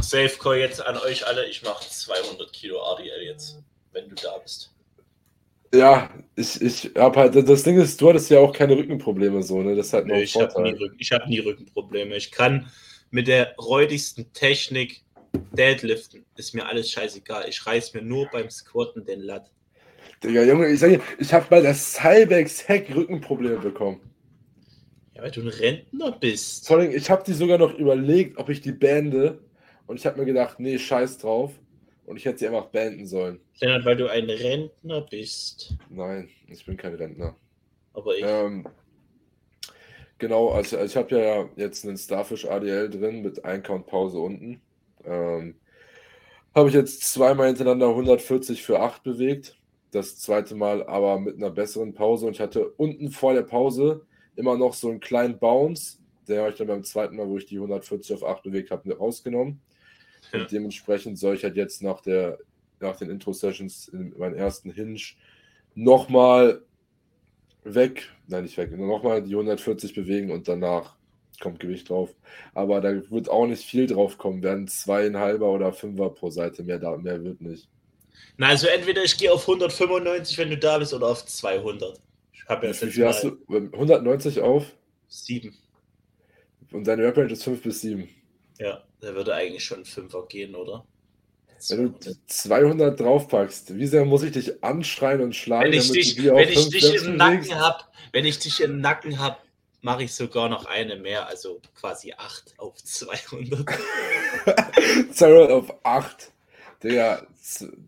Safe 0.00 0.36
Call 0.38 0.58
jetzt 0.58 0.80
an 0.80 0.96
euch 0.98 1.26
alle. 1.26 1.46
Ich 1.48 1.62
mache 1.62 1.88
200 1.88 2.52
Kilo 2.52 2.78
RDL 2.78 3.22
jetzt, 3.22 3.62
wenn 3.92 4.08
du 4.08 4.14
da 4.16 4.38
bist. 4.38 4.73
Ja, 5.74 6.10
ich, 6.36 6.60
ich 6.62 6.90
habe 6.96 7.20
halt, 7.20 7.48
das 7.48 7.62
Ding 7.62 7.78
ist, 7.78 8.00
du 8.00 8.08
hattest 8.08 8.30
ja 8.30 8.38
auch 8.38 8.52
keine 8.52 8.76
Rückenprobleme 8.76 9.42
so, 9.42 9.62
ne? 9.62 9.74
Das 9.74 9.92
noch 9.92 10.04
Nee, 10.04 10.22
ich 10.22 10.34
habe 10.34 10.46
nie, 10.62 10.70
Vorteil. 10.70 10.74
Rücken, 10.74 10.96
ich 10.98 11.12
hab 11.12 11.26
nie 11.26 11.38
Rückenprobleme. 11.40 12.16
Ich 12.16 12.30
kann 12.30 12.70
mit 13.10 13.28
der 13.28 13.54
räudigsten 13.56 14.32
Technik 14.32 15.02
Deadliften. 15.52 16.24
Ist 16.36 16.54
mir 16.54 16.66
alles 16.66 16.90
scheißegal. 16.90 17.46
Ich 17.48 17.66
reiß 17.66 17.94
mir 17.94 18.02
nur 18.02 18.28
beim 18.30 18.50
Squatten 18.50 19.04
den 19.04 19.20
Latt. 19.20 19.50
Digga, 20.22 20.42
Junge, 20.42 20.68
ich 20.68 20.80
sag 20.80 20.90
dir, 20.90 21.00
ich 21.18 21.32
habe 21.32 21.46
bei 21.48 21.60
der 21.60 21.74
Cybex 21.74 22.68
Hack 22.68 22.94
Rückenprobleme 22.94 23.58
bekommen. 23.58 24.00
Ja, 25.14 25.22
weil 25.22 25.30
du 25.30 25.42
ein 25.42 25.48
Rentner 25.48 26.12
bist. 26.12 26.66
Vor 26.66 26.78
allem, 26.78 26.90
ich 26.90 27.10
habe 27.10 27.22
die 27.26 27.34
sogar 27.34 27.58
noch 27.58 27.74
überlegt, 27.74 28.38
ob 28.38 28.48
ich 28.48 28.60
die 28.60 28.72
bände. 28.72 29.40
Und 29.86 29.98
ich 29.98 30.06
habe 30.06 30.18
mir 30.18 30.24
gedacht, 30.24 30.58
nee, 30.60 30.78
scheiß 30.78 31.18
drauf. 31.18 31.52
Und 32.06 32.16
ich 32.16 32.24
hätte 32.24 32.38
sie 32.38 32.46
einfach 32.46 32.66
beenden 32.66 33.06
sollen. 33.06 33.40
Lennart, 33.60 33.84
weil 33.84 33.96
du 33.96 34.10
ein 34.10 34.28
Rentner 34.28 35.00
bist. 35.02 35.74
Nein, 35.88 36.28
ich 36.48 36.64
bin 36.66 36.76
kein 36.76 36.94
Rentner. 36.94 37.34
Aber 37.94 38.16
ich. 38.16 38.24
Ähm, 38.26 38.66
genau, 40.18 40.50
also 40.50 40.78
ich 40.80 40.96
habe 40.96 41.18
ja 41.18 41.48
jetzt 41.56 41.84
einen 41.84 41.96
Starfish 41.96 42.44
ADL 42.44 42.90
drin 42.90 43.22
mit 43.22 43.44
Eincount-Pause 43.44 44.18
unten. 44.18 44.60
Ähm, 45.04 45.54
habe 46.54 46.68
ich 46.68 46.74
jetzt 46.74 47.12
zweimal 47.12 47.48
hintereinander 47.48 47.88
140 47.88 48.62
für 48.62 48.80
8 48.80 49.02
bewegt. 49.02 49.56
Das 49.90 50.18
zweite 50.18 50.54
Mal 50.54 50.86
aber 50.86 51.18
mit 51.18 51.36
einer 51.36 51.50
besseren 51.50 51.94
Pause. 51.94 52.26
Und 52.26 52.32
ich 52.32 52.40
hatte 52.40 52.68
unten 52.76 53.10
vor 53.10 53.32
der 53.32 53.42
Pause 53.42 54.06
immer 54.36 54.56
noch 54.56 54.74
so 54.74 54.90
einen 54.90 55.00
kleinen 55.00 55.38
Bounce. 55.38 55.98
Der 56.28 56.40
habe 56.40 56.50
ich 56.50 56.56
dann 56.56 56.66
beim 56.66 56.84
zweiten 56.84 57.16
Mal, 57.16 57.28
wo 57.28 57.38
ich 57.38 57.46
die 57.46 57.56
140 57.56 58.14
auf 58.16 58.24
8 58.24 58.42
bewegt 58.42 58.70
habe, 58.70 58.96
rausgenommen. 58.96 59.60
Ja. 60.32 60.40
Und 60.40 60.52
dementsprechend 60.52 61.18
soll 61.18 61.34
ich 61.34 61.44
halt 61.44 61.56
jetzt 61.56 61.82
nach, 61.82 62.00
der, 62.00 62.38
nach 62.80 62.96
den 62.96 63.10
Intro-Sessions 63.10 63.88
in 63.88 64.14
meinen 64.18 64.34
ersten 64.34 64.70
Hinge 64.70 65.00
nochmal 65.74 66.62
weg, 67.64 68.10
nein, 68.28 68.44
nicht 68.44 68.56
weg, 68.56 68.76
nochmal 68.76 69.22
die 69.22 69.32
140 69.32 69.94
bewegen 69.94 70.30
und 70.30 70.48
danach 70.48 70.94
kommt 71.40 71.60
Gewicht 71.60 71.88
drauf. 71.88 72.14
Aber 72.52 72.80
da 72.80 73.10
wird 73.10 73.28
auch 73.28 73.46
nicht 73.46 73.64
viel 73.64 73.86
drauf 73.86 74.18
kommen, 74.18 74.42
werden 74.42 74.68
zweieinhalber 74.68 75.50
oder 75.50 75.72
fünfer 75.72 76.10
pro 76.10 76.30
Seite, 76.30 76.62
mehr, 76.62 76.78
da, 76.78 76.96
mehr 76.96 77.22
wird 77.24 77.40
nicht. 77.40 77.68
Na, 78.36 78.48
also 78.48 78.66
entweder 78.66 79.02
ich 79.02 79.16
gehe 79.16 79.32
auf 79.32 79.42
195, 79.42 80.38
wenn 80.38 80.50
du 80.50 80.58
da 80.58 80.78
bist, 80.78 80.92
oder 80.94 81.08
auf 81.08 81.24
200. 81.24 82.00
Ich 82.32 82.44
habe 82.48 82.66
ja 82.66 82.72
Wie 82.72 82.90
viel 82.90 83.06
hast 83.06 83.24
du? 83.24 83.38
190 83.48 84.40
auf 84.40 84.66
sieben. 85.08 85.56
und 86.72 86.86
deine 86.86 87.04
Rap-Range 87.04 87.32
ist 87.32 87.44
5 87.44 87.62
bis 87.62 87.80
7. 87.80 88.08
Ja, 88.58 88.84
da 89.00 89.14
würde 89.14 89.34
eigentlich 89.34 89.64
schon 89.64 89.84
Fünfer 89.84 90.26
gehen, 90.26 90.54
oder? 90.54 90.86
Wenn 91.68 91.84
du 91.84 91.98
die 91.98 92.16
200 92.26 92.98
draufpackst, 92.98 93.76
wie 93.76 93.86
sehr 93.86 94.04
muss 94.04 94.22
ich 94.22 94.32
dich 94.32 94.62
anschreien 94.62 95.22
und 95.22 95.34
schlagen, 95.34 95.72
Wenn 95.72 95.78
ich 95.78 95.90
dich, 95.90 96.22
wenn 96.22 96.48
ich 96.48 96.68
dich 96.68 96.94
im? 96.94 97.16
Nacken 97.16 97.54
habe, 97.54 97.84
wenn 98.12 98.24
ich 98.24 98.38
dich 98.38 98.60
im 98.60 98.80
Nacken 98.80 99.18
habe, 99.18 99.38
mache 99.80 100.04
ich 100.04 100.14
sogar 100.14 100.48
noch 100.48 100.66
eine 100.66 100.96
mehr, 100.96 101.26
also 101.26 101.60
quasi 101.74 102.12
8 102.12 102.54
auf 102.58 102.82
200. 102.82 103.66
200 105.12 105.50
auf 105.50 105.74
8. 105.84 106.32
Digga, 106.82 107.26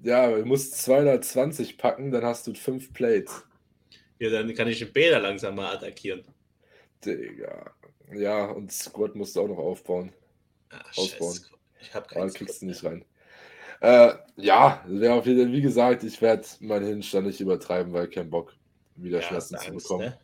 ja, 0.02 0.30
du 0.30 0.44
musst 0.46 0.82
220 0.82 1.76
packen, 1.76 2.10
dann 2.10 2.24
hast 2.24 2.46
du 2.46 2.54
5 2.54 2.92
Plates. 2.92 3.44
Ja, 4.18 4.30
dann 4.30 4.54
kann 4.54 4.68
ich 4.68 4.78
den 4.78 4.92
Bäder 4.92 5.20
langsam 5.20 5.56
mal 5.56 5.74
attackieren. 5.74 6.24
Digga. 7.04 7.74
Ja, 8.14 8.46
und 8.46 8.72
Squad 8.72 9.14
musst 9.16 9.36
du 9.36 9.40
auch 9.42 9.48
noch 9.48 9.58
aufbauen. 9.58 10.12
Ach, 10.70 10.96
Ausbauen. 10.98 11.34
scheiße. 11.34 11.46
Ich 11.80 11.94
habe 11.94 12.06
keinen 12.08 12.32
kriegst 12.32 12.62
du 12.62 12.66
nicht 12.66 12.82
rein. 12.84 13.04
Äh, 13.80 14.14
ja, 14.36 14.82
wäre 14.86 15.14
auf 15.14 15.26
jeden 15.26 15.40
Fall, 15.44 15.52
wie 15.52 15.60
gesagt, 15.60 16.02
ich 16.02 16.20
werde 16.22 16.46
meinen 16.60 16.86
Hinge 16.86 17.04
dann 17.12 17.24
nicht 17.24 17.40
übertreiben, 17.40 17.92
weil 17.92 18.08
kein 18.08 18.30
Bock, 18.30 18.54
wieder. 18.96 19.20
Ja, 19.20 19.26
Schmerzen 19.26 19.58
zu 19.58 19.72
bekommen. 19.72 20.04
ne? 20.06 20.18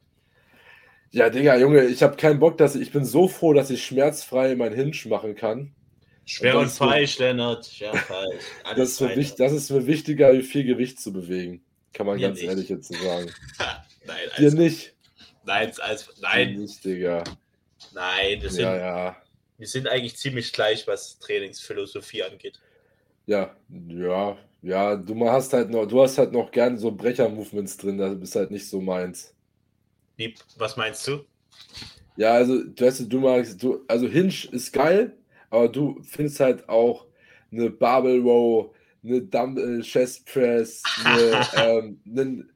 Ja, 1.10 1.28
Digga, 1.28 1.56
Junge, 1.58 1.84
ich 1.84 2.02
habe 2.02 2.16
keinen 2.16 2.38
Bock, 2.38 2.56
dass 2.56 2.74
ich, 2.74 2.82
ich 2.82 2.92
bin 2.92 3.04
so 3.04 3.28
froh, 3.28 3.52
dass 3.52 3.68
ich 3.68 3.84
schmerzfrei 3.84 4.54
mein 4.56 4.72
Hinge 4.72 4.96
machen 5.06 5.34
kann. 5.34 5.74
Schwer 6.24 6.52
Und 6.54 6.58
und 6.60 6.64
das 6.64 6.72
ist 6.72 6.78
so- 6.78 6.84
falsch, 6.88 7.18
Lennart. 7.18 7.66
Schwer 7.66 7.92
und 7.92 7.98
falsch. 8.00 8.42
Das 8.76 8.88
ist, 8.88 9.00
mir 9.00 9.08
fein. 9.08 9.18
wichtig, 9.18 9.36
das 9.36 9.52
ist 9.52 9.70
mir 9.70 9.86
wichtiger, 9.86 10.32
wie 10.32 10.42
viel 10.42 10.64
Gewicht 10.64 10.98
zu 11.00 11.12
bewegen. 11.12 11.62
Kann 11.92 12.06
man 12.06 12.16
Mir 12.16 12.28
ganz 12.28 12.38
nicht. 12.40 12.48
ehrlich 12.48 12.68
jetzt 12.70 12.88
so 12.88 12.94
sagen. 12.94 13.30
Nein, 14.06 14.16
Dir 14.38 14.52
nicht. 14.54 14.94
nein, 15.44 15.70
Dir 15.70 16.04
nein, 16.22 16.54
nicht, 16.54 16.82
Digga. 16.84 17.24
nein. 17.92 18.40
Sind, 18.48 18.62
Ja, 18.62 18.76
ja. 18.76 19.21
Wir 19.62 19.68
sind 19.68 19.86
eigentlich 19.86 20.16
ziemlich 20.16 20.52
gleich, 20.52 20.88
was 20.88 21.20
Trainingsphilosophie 21.20 22.24
angeht. 22.24 22.58
Ja, 23.26 23.54
ja, 23.86 24.36
ja, 24.60 24.96
du 24.96 25.30
hast 25.30 25.52
halt 25.52 25.70
noch, 25.70 25.86
du 25.86 26.02
hast 26.02 26.18
halt 26.18 26.32
noch 26.32 26.50
gern 26.50 26.76
so 26.76 26.90
Brecher-Movements 26.90 27.76
drin, 27.76 27.96
das 27.96 28.16
ist 28.20 28.34
halt 28.34 28.50
nicht 28.50 28.68
so 28.68 28.80
meins. 28.80 29.32
Wie, 30.16 30.34
was 30.56 30.76
meinst 30.76 31.06
du? 31.06 31.24
Ja, 32.16 32.32
also, 32.32 32.64
du 32.64 32.84
weißt, 32.84 33.12
du 33.12 33.20
magst, 33.20 33.62
du, 33.62 33.84
also 33.86 34.08
Hinge 34.08 34.34
ist 34.50 34.72
geil, 34.72 35.16
aber 35.48 35.68
du 35.68 36.02
findest 36.02 36.40
halt 36.40 36.68
auch 36.68 37.06
eine 37.52 37.70
Barbell 37.70 38.18
Row, 38.18 38.74
eine 39.04 39.22
Dumbbell 39.22 39.82
Chest 39.82 40.26
Press, 40.26 40.82
eine, 41.04 41.46
ähm, 41.56 42.00
einen 42.04 42.52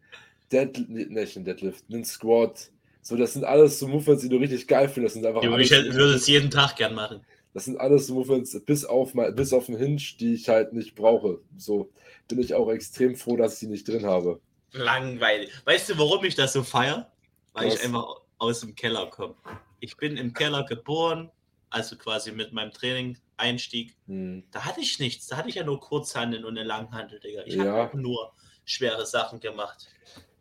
Dead, 0.50 0.84
nee, 0.88 1.04
nicht 1.04 1.36
einen 1.36 1.44
Deadlift, 1.44 1.84
einen 1.88 2.04
Squat. 2.04 2.72
So, 3.06 3.16
das 3.16 3.34
sind 3.34 3.44
alles 3.44 3.78
so 3.78 3.86
Movements, 3.86 4.24
die 4.24 4.28
du 4.28 4.36
richtig 4.36 4.66
geil 4.66 4.88
findest. 4.88 5.14
Das 5.14 5.22
sind 5.22 5.26
einfach 5.28 5.48
alles 5.48 5.70
ich 5.70 5.94
würde 5.94 6.14
es 6.14 6.26
jeden 6.26 6.50
Tag 6.50 6.74
gern 6.74 6.92
machen. 6.92 7.24
Das 7.54 7.64
sind 7.66 7.78
alles 7.78 8.08
so 8.08 8.14
Movements, 8.14 8.60
bis 8.66 8.84
auf, 8.84 9.14
mein, 9.14 9.32
bis 9.36 9.52
auf 9.52 9.66
den 9.66 9.76
Hinge, 9.76 10.02
die 10.18 10.34
ich 10.34 10.48
halt 10.48 10.72
nicht 10.72 10.96
brauche. 10.96 11.38
So 11.56 11.92
bin 12.26 12.40
ich 12.40 12.54
auch 12.54 12.68
extrem 12.68 13.14
froh, 13.14 13.36
dass 13.36 13.54
ich 13.54 13.60
die 13.60 13.66
nicht 13.68 13.86
drin 13.86 14.04
habe. 14.04 14.40
Langweilig. 14.72 15.52
Weißt 15.64 15.88
du, 15.88 15.98
warum 15.98 16.24
ich 16.24 16.34
das 16.34 16.52
so 16.52 16.64
feier? 16.64 17.12
Weil 17.52 17.68
Was? 17.68 17.76
ich 17.76 17.84
einfach 17.84 18.22
aus 18.38 18.58
dem 18.58 18.74
Keller 18.74 19.06
komme. 19.06 19.36
Ich 19.78 19.96
bin 19.96 20.16
im 20.16 20.32
Keller 20.32 20.64
geboren, 20.64 21.30
also 21.70 21.94
quasi 21.94 22.32
mit 22.32 22.52
meinem 22.52 22.72
Training 22.72 23.18
Einstieg. 23.36 23.94
Hm. 24.08 24.42
Da 24.50 24.64
hatte 24.64 24.80
ich 24.80 24.98
nichts. 24.98 25.28
Da 25.28 25.36
hatte 25.36 25.48
ich 25.48 25.54
ja 25.54 25.62
nur 25.62 25.78
Kurzhandel 25.78 26.44
und 26.44 26.58
eine 26.58 26.66
Langhandel, 26.66 27.20
Digga. 27.20 27.42
Ich 27.46 27.54
Ja. 27.54 27.72
habe 27.72 28.00
nur 28.00 28.32
schwere 28.64 29.06
Sachen 29.06 29.38
gemacht. 29.38 29.86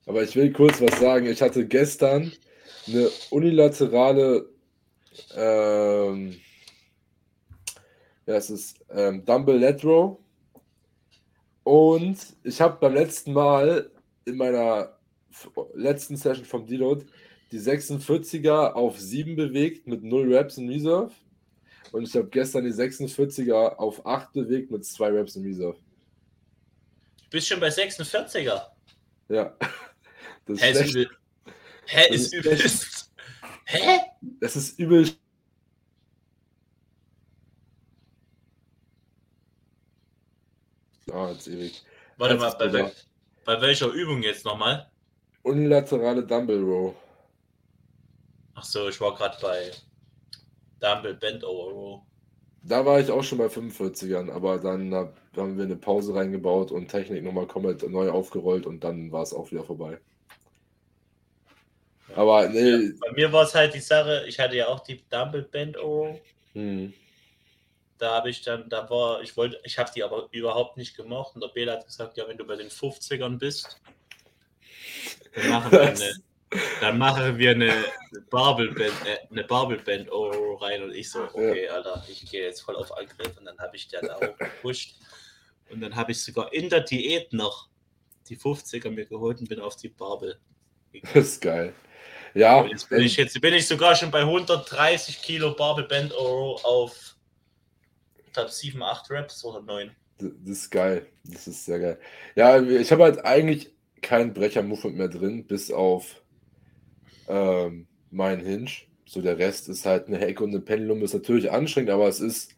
Aber 0.08 0.24
ich 0.24 0.36
will 0.36 0.52
kurz 0.52 0.82
was 0.82 1.00
sagen. 1.00 1.28
Ich 1.28 1.44
hatte 1.44 1.68
gestern 1.68 2.32
eine 2.88 3.10
unilaterale, 3.30 4.50
ähm, 5.36 6.40
ja, 8.26 8.36
es 8.36 8.50
ist 8.50 8.78
ähm, 8.90 9.24
Dumbbell 9.26 9.60
Lat 9.60 9.84
Row. 9.84 10.18
Und 11.64 12.18
ich 12.44 12.62
habe 12.62 12.78
beim 12.80 12.94
letzten 12.94 13.34
Mal 13.34 13.90
in 14.26 14.38
meiner 14.38 14.98
letzten 15.74 16.16
Session 16.16 16.46
vom 16.46 16.66
Deload 16.66 17.06
die 17.52 17.60
46er 17.60 18.74
auf 18.74 19.00
7 19.00 19.36
bewegt 19.36 19.88
mit 19.88 20.04
0 20.04 20.34
Reps 20.34 20.58
in 20.58 20.70
Reserve. 20.70 21.12
Und 21.92 22.08
ich 22.08 22.16
habe 22.16 22.28
gestern 22.28 22.66
die 22.66 22.72
46er 22.72 23.76
auf 23.76 24.06
8 24.06 24.34
bewegt 24.34 24.72
mit 24.72 24.86
2 24.86 25.10
Reps 25.10 25.36
in 25.36 25.44
Reserve. 25.46 25.78
Du 27.24 27.30
bist 27.30 27.48
schon 27.48 27.60
bei 27.60 27.70
46er. 27.70 28.62
Ja. 29.30 29.56
Das 30.48 30.62
ist, 30.62 30.94
übel. 30.94 31.10
Hä, 31.88 32.08
Das 32.10 32.22
ist 32.22 32.34
ist 32.34 32.34
übel. 32.34 32.58
Hä? 33.66 34.00
das 34.40 34.56
ist 34.56 34.80
übel. 34.80 35.10
Ah, 41.12 41.32
jetzt 41.32 41.48
ewig. 41.48 41.84
Warte 42.18 42.36
mal, 42.36 42.52
bei, 42.58 42.72
wel 42.74 42.92
bei 43.46 43.62
welcher 43.62 43.88
Übung 43.90 44.24
jetzt 44.24 44.46
nochmal? 44.46 44.90
Unilaterale 45.44 46.26
Dumbbell 46.26 46.64
Row. 46.64 46.96
Ach 48.56 48.64
so, 48.64 48.90
ich 48.90 49.00
war 49.00 49.14
gerade 49.16 49.38
bei 49.42 49.72
Dumble 50.80 51.14
Bend 51.16 51.44
Over 51.44 51.72
Row. 51.72 52.02
Da 52.64 52.84
war 52.86 53.00
ich 53.00 53.12
auch 53.12 53.24
schon 53.24 53.38
bei 53.38 53.48
45ern, 53.48 54.32
aber 54.32 54.58
dann 54.58 54.94
hab, 54.94 55.16
haben 55.38 55.58
wir 55.58 55.66
eine 55.66 55.76
Pause 55.76 56.16
reingebaut 56.16 56.72
und 56.72 56.88
Technik 56.90 57.24
nochmal 57.24 57.46
komplett 57.48 57.88
neu 57.90 58.10
aufgerollt 58.10 58.66
und 58.66 58.84
dann 58.84 59.12
war 59.12 59.22
es 59.22 59.34
auch 59.34 59.52
wieder 59.52 59.64
vorbei. 59.64 60.00
Aber 62.16 62.48
nee, 62.48 62.94
Bei 63.00 63.12
mir 63.12 63.32
war 63.32 63.44
es 63.44 63.54
halt 63.54 63.74
die 63.74 63.80
Sache, 63.82 64.26
ich 64.28 64.40
hatte 64.40 64.56
ja 64.56 64.68
auch 64.68 64.80
die 64.80 65.04
Dumble 65.10 65.48
Over 65.54 65.82
Row. 65.82 66.20
hm, 66.54 66.94
Da 67.98 68.16
habe 68.16 68.30
ich 68.30 68.42
dann, 68.42 68.70
da 68.70 68.90
war, 68.90 69.22
ich 69.22 69.36
wollte, 69.36 69.60
ich 69.64 69.78
habe 69.78 69.92
die 69.94 70.04
aber 70.04 70.30
überhaupt 70.32 70.78
nicht 70.78 70.96
gemocht 70.96 71.36
und 71.36 71.42
der 71.42 71.50
Bela 71.50 71.74
hat 71.74 71.86
gesagt, 71.86 72.16
ja, 72.18 72.26
wenn 72.28 72.38
du 72.38 72.46
bei 72.46 72.56
den 72.56 72.70
50ern 72.70 73.38
bist, 73.38 73.82
dann 75.36 75.50
machen 75.50 75.72
wir 75.72 75.82
eine, 75.82 76.14
dann 76.82 76.98
machen 76.98 77.38
wir 77.38 77.52
eine 77.52 77.74
Barbelband, 78.30 78.94
äh, 79.06 79.28
eine 79.30 79.44
Barbelband 79.44 80.10
Oro 80.10 80.56
rein 80.56 80.84
und 80.84 80.96
ich 80.96 81.12
so, 81.12 81.24
okay, 81.24 81.68
Alter, 81.68 82.06
ich 82.08 82.26
gehe 82.32 82.44
jetzt 82.44 82.62
voll 82.62 82.78
auf 82.78 82.96
Angriff 82.98 83.38
und 83.38 83.44
dann 83.44 83.58
habe 83.60 83.76
ich 83.76 83.90
der 83.90 84.02
da 84.02 84.16
auch 84.16 84.38
gepusht 84.38 84.96
und 85.70 85.82
dann 85.82 85.94
habe 85.96 86.14
ich 86.14 86.24
sogar 86.24 86.54
in 86.54 86.70
der 86.70 86.82
Diät 86.82 87.34
noch 87.34 87.68
die 88.30 88.38
50er 88.38 88.90
mir 88.90 89.06
geholt 89.06 89.42
und 89.42 89.50
bin 89.50 89.60
auf 89.60 89.76
die 89.76 89.90
Barbel. 89.90 90.40
Das 91.14 91.26
ist 91.26 91.42
geil. 91.42 91.74
Ja, 92.36 92.66
jetzt 92.66 92.90
bin 92.90 93.02
ich, 93.02 93.16
jetzt 93.16 93.40
bin 93.40 93.54
ich 93.54 93.66
sogar 93.66 93.96
schon 93.96 94.12
bei 94.12 94.20
130 94.20 95.22
Kilo 95.22 95.56
Barbel 95.56 95.86
Band 95.86 96.14
Euro 96.14 96.60
auf 96.64 97.16
ich 98.26 98.34
glaub, 98.34 98.50
7, 98.50 98.84
8 98.84 99.10
Reps 99.10 99.46
oder 99.46 99.62
9. 99.62 99.90
Das 100.18 100.32
ist 100.46 100.70
geil. 100.70 101.08
Das 101.24 101.48
ist 101.48 101.64
sehr 101.64 101.80
geil. 101.80 102.00
Ja, 102.36 102.62
ich 102.62 102.92
habe 102.92 103.04
halt 103.04 103.24
eigentlich 103.24 103.72
kein 104.02 104.34
Brecher-Movement 104.34 104.98
mehr 104.98 105.08
drin, 105.08 105.48
bis 105.48 105.72
auf 105.72 106.22
ähm, 107.30 107.88
meinen 108.12 108.46
Hinge. 108.46 108.70
So 109.06 109.22
der 109.22 109.38
Rest 109.38 109.70
ist 109.70 109.86
halt 109.86 110.08
eine 110.08 110.18
Hecke 110.18 110.44
und 110.44 110.50
eine 110.50 110.60
Pendulum. 110.60 111.04
Ist 111.04 111.14
natürlich 111.14 111.52
anstrengend, 111.52 111.90
aber 111.90 112.10
es 112.10 112.20
ist 112.20 112.54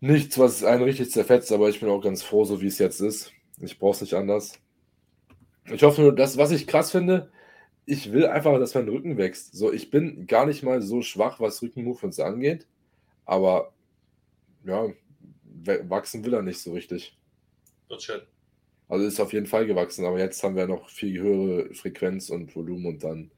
nichts, 0.00 0.38
was 0.38 0.62
einen 0.62 0.82
richtig 0.82 1.10
zerfetzt. 1.10 1.50
Aber 1.52 1.70
ich 1.70 1.80
bin 1.80 1.88
auch 1.88 2.02
ganz 2.02 2.22
froh, 2.22 2.44
so 2.44 2.60
wie 2.60 2.66
es 2.66 2.78
jetzt 2.78 3.00
ist. 3.00 3.32
Ich 3.60 3.78
brauche 3.78 3.94
es 3.94 4.02
nicht 4.02 4.14
anders. 4.14 4.52
Ich 5.72 5.82
hoffe 5.82 6.02
nur, 6.02 6.14
dass, 6.14 6.36
was 6.36 6.50
ich 6.50 6.66
krass 6.66 6.90
finde, 6.90 7.30
ich 7.86 8.12
will 8.12 8.26
einfach, 8.26 8.58
dass 8.58 8.74
mein 8.74 8.88
Rücken 8.88 9.16
wächst. 9.16 9.54
So, 9.54 9.72
ich 9.72 9.90
bin 9.90 10.26
gar 10.26 10.44
nicht 10.44 10.62
mal 10.62 10.82
so 10.82 11.02
schwach, 11.02 11.40
was 11.40 11.62
Rückenmovements 11.62 12.18
angeht. 12.18 12.66
Aber 13.24 13.72
ja, 14.64 14.88
wachsen 15.88 16.24
will 16.24 16.34
er 16.34 16.42
nicht 16.42 16.60
so 16.60 16.72
richtig. 16.72 17.16
Wird 17.88 18.02
schön. 18.02 18.20
Also 18.88 19.06
ist 19.06 19.20
auf 19.20 19.32
jeden 19.32 19.46
Fall 19.46 19.66
gewachsen, 19.66 20.04
aber 20.04 20.18
jetzt 20.18 20.42
haben 20.42 20.56
wir 20.56 20.66
noch 20.66 20.88
viel 20.88 21.20
höhere 21.20 21.74
Frequenz 21.74 22.30
und 22.30 22.54
Volumen 22.54 22.86
und 22.86 23.04
dann 23.04 23.30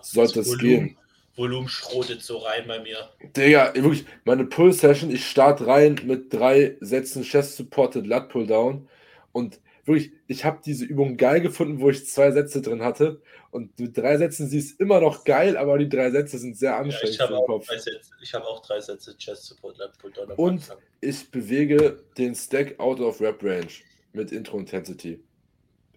sollte 0.00 0.40
es 0.40 0.58
gehen. 0.58 0.96
Volumen 1.36 1.68
schrotet 1.68 2.20
so 2.22 2.38
rein 2.38 2.66
bei 2.66 2.80
mir. 2.80 3.08
Digga, 3.36 3.74
wirklich, 3.74 4.04
meine 4.24 4.44
Pull-Session, 4.44 5.10
ich 5.10 5.26
starte 5.26 5.66
rein 5.66 6.00
mit 6.04 6.32
drei 6.32 6.76
Sätzen 6.80 7.22
Chest-Supported 7.22 8.06
Lat 8.06 8.28
Pull-Down 8.28 8.88
und 9.30 9.60
wirklich, 9.84 10.12
ich 10.28 10.44
habe 10.44 10.60
diese 10.64 10.84
Übung 10.84 11.16
geil 11.16 11.40
gefunden, 11.40 11.80
wo 11.80 11.90
ich 11.90 12.06
zwei 12.06 12.30
Sätze 12.30 12.62
drin 12.62 12.82
hatte 12.82 13.20
und 13.50 13.78
mit 13.78 13.96
drei 13.96 14.16
Sätzen 14.16 14.48
sie 14.48 14.58
ist 14.58 14.80
immer 14.80 15.00
noch 15.00 15.24
geil, 15.24 15.56
aber 15.56 15.78
die 15.78 15.88
drei 15.88 16.10
Sätze 16.10 16.38
sind 16.38 16.56
sehr 16.56 16.70
Ja, 16.70 16.78
anstrengend 16.78 17.14
ich 17.16 17.20
habe 17.20 17.34
Kopf. 17.46 17.66
drei 17.66 17.78
Sätze- 17.78 18.10
ich 18.22 18.32
hab 18.34 18.44
auch 18.44 18.64
drei 18.64 18.80
Sätze 18.80 19.16
Chest 19.16 19.46
Support 19.46 19.78
Lat 19.78 19.98
Pull 19.98 20.12
Down 20.12 20.30
Und 20.32 20.54
Anfang. 20.54 20.78
ich 21.00 21.30
bewege 21.30 22.02
den 22.16 22.34
Stack 22.34 22.78
out 22.78 23.00
of 23.00 23.20
Rep 23.20 23.42
Range 23.42 23.66
mit 24.12 24.30
Intro 24.32 24.58
Intensity 24.58 25.22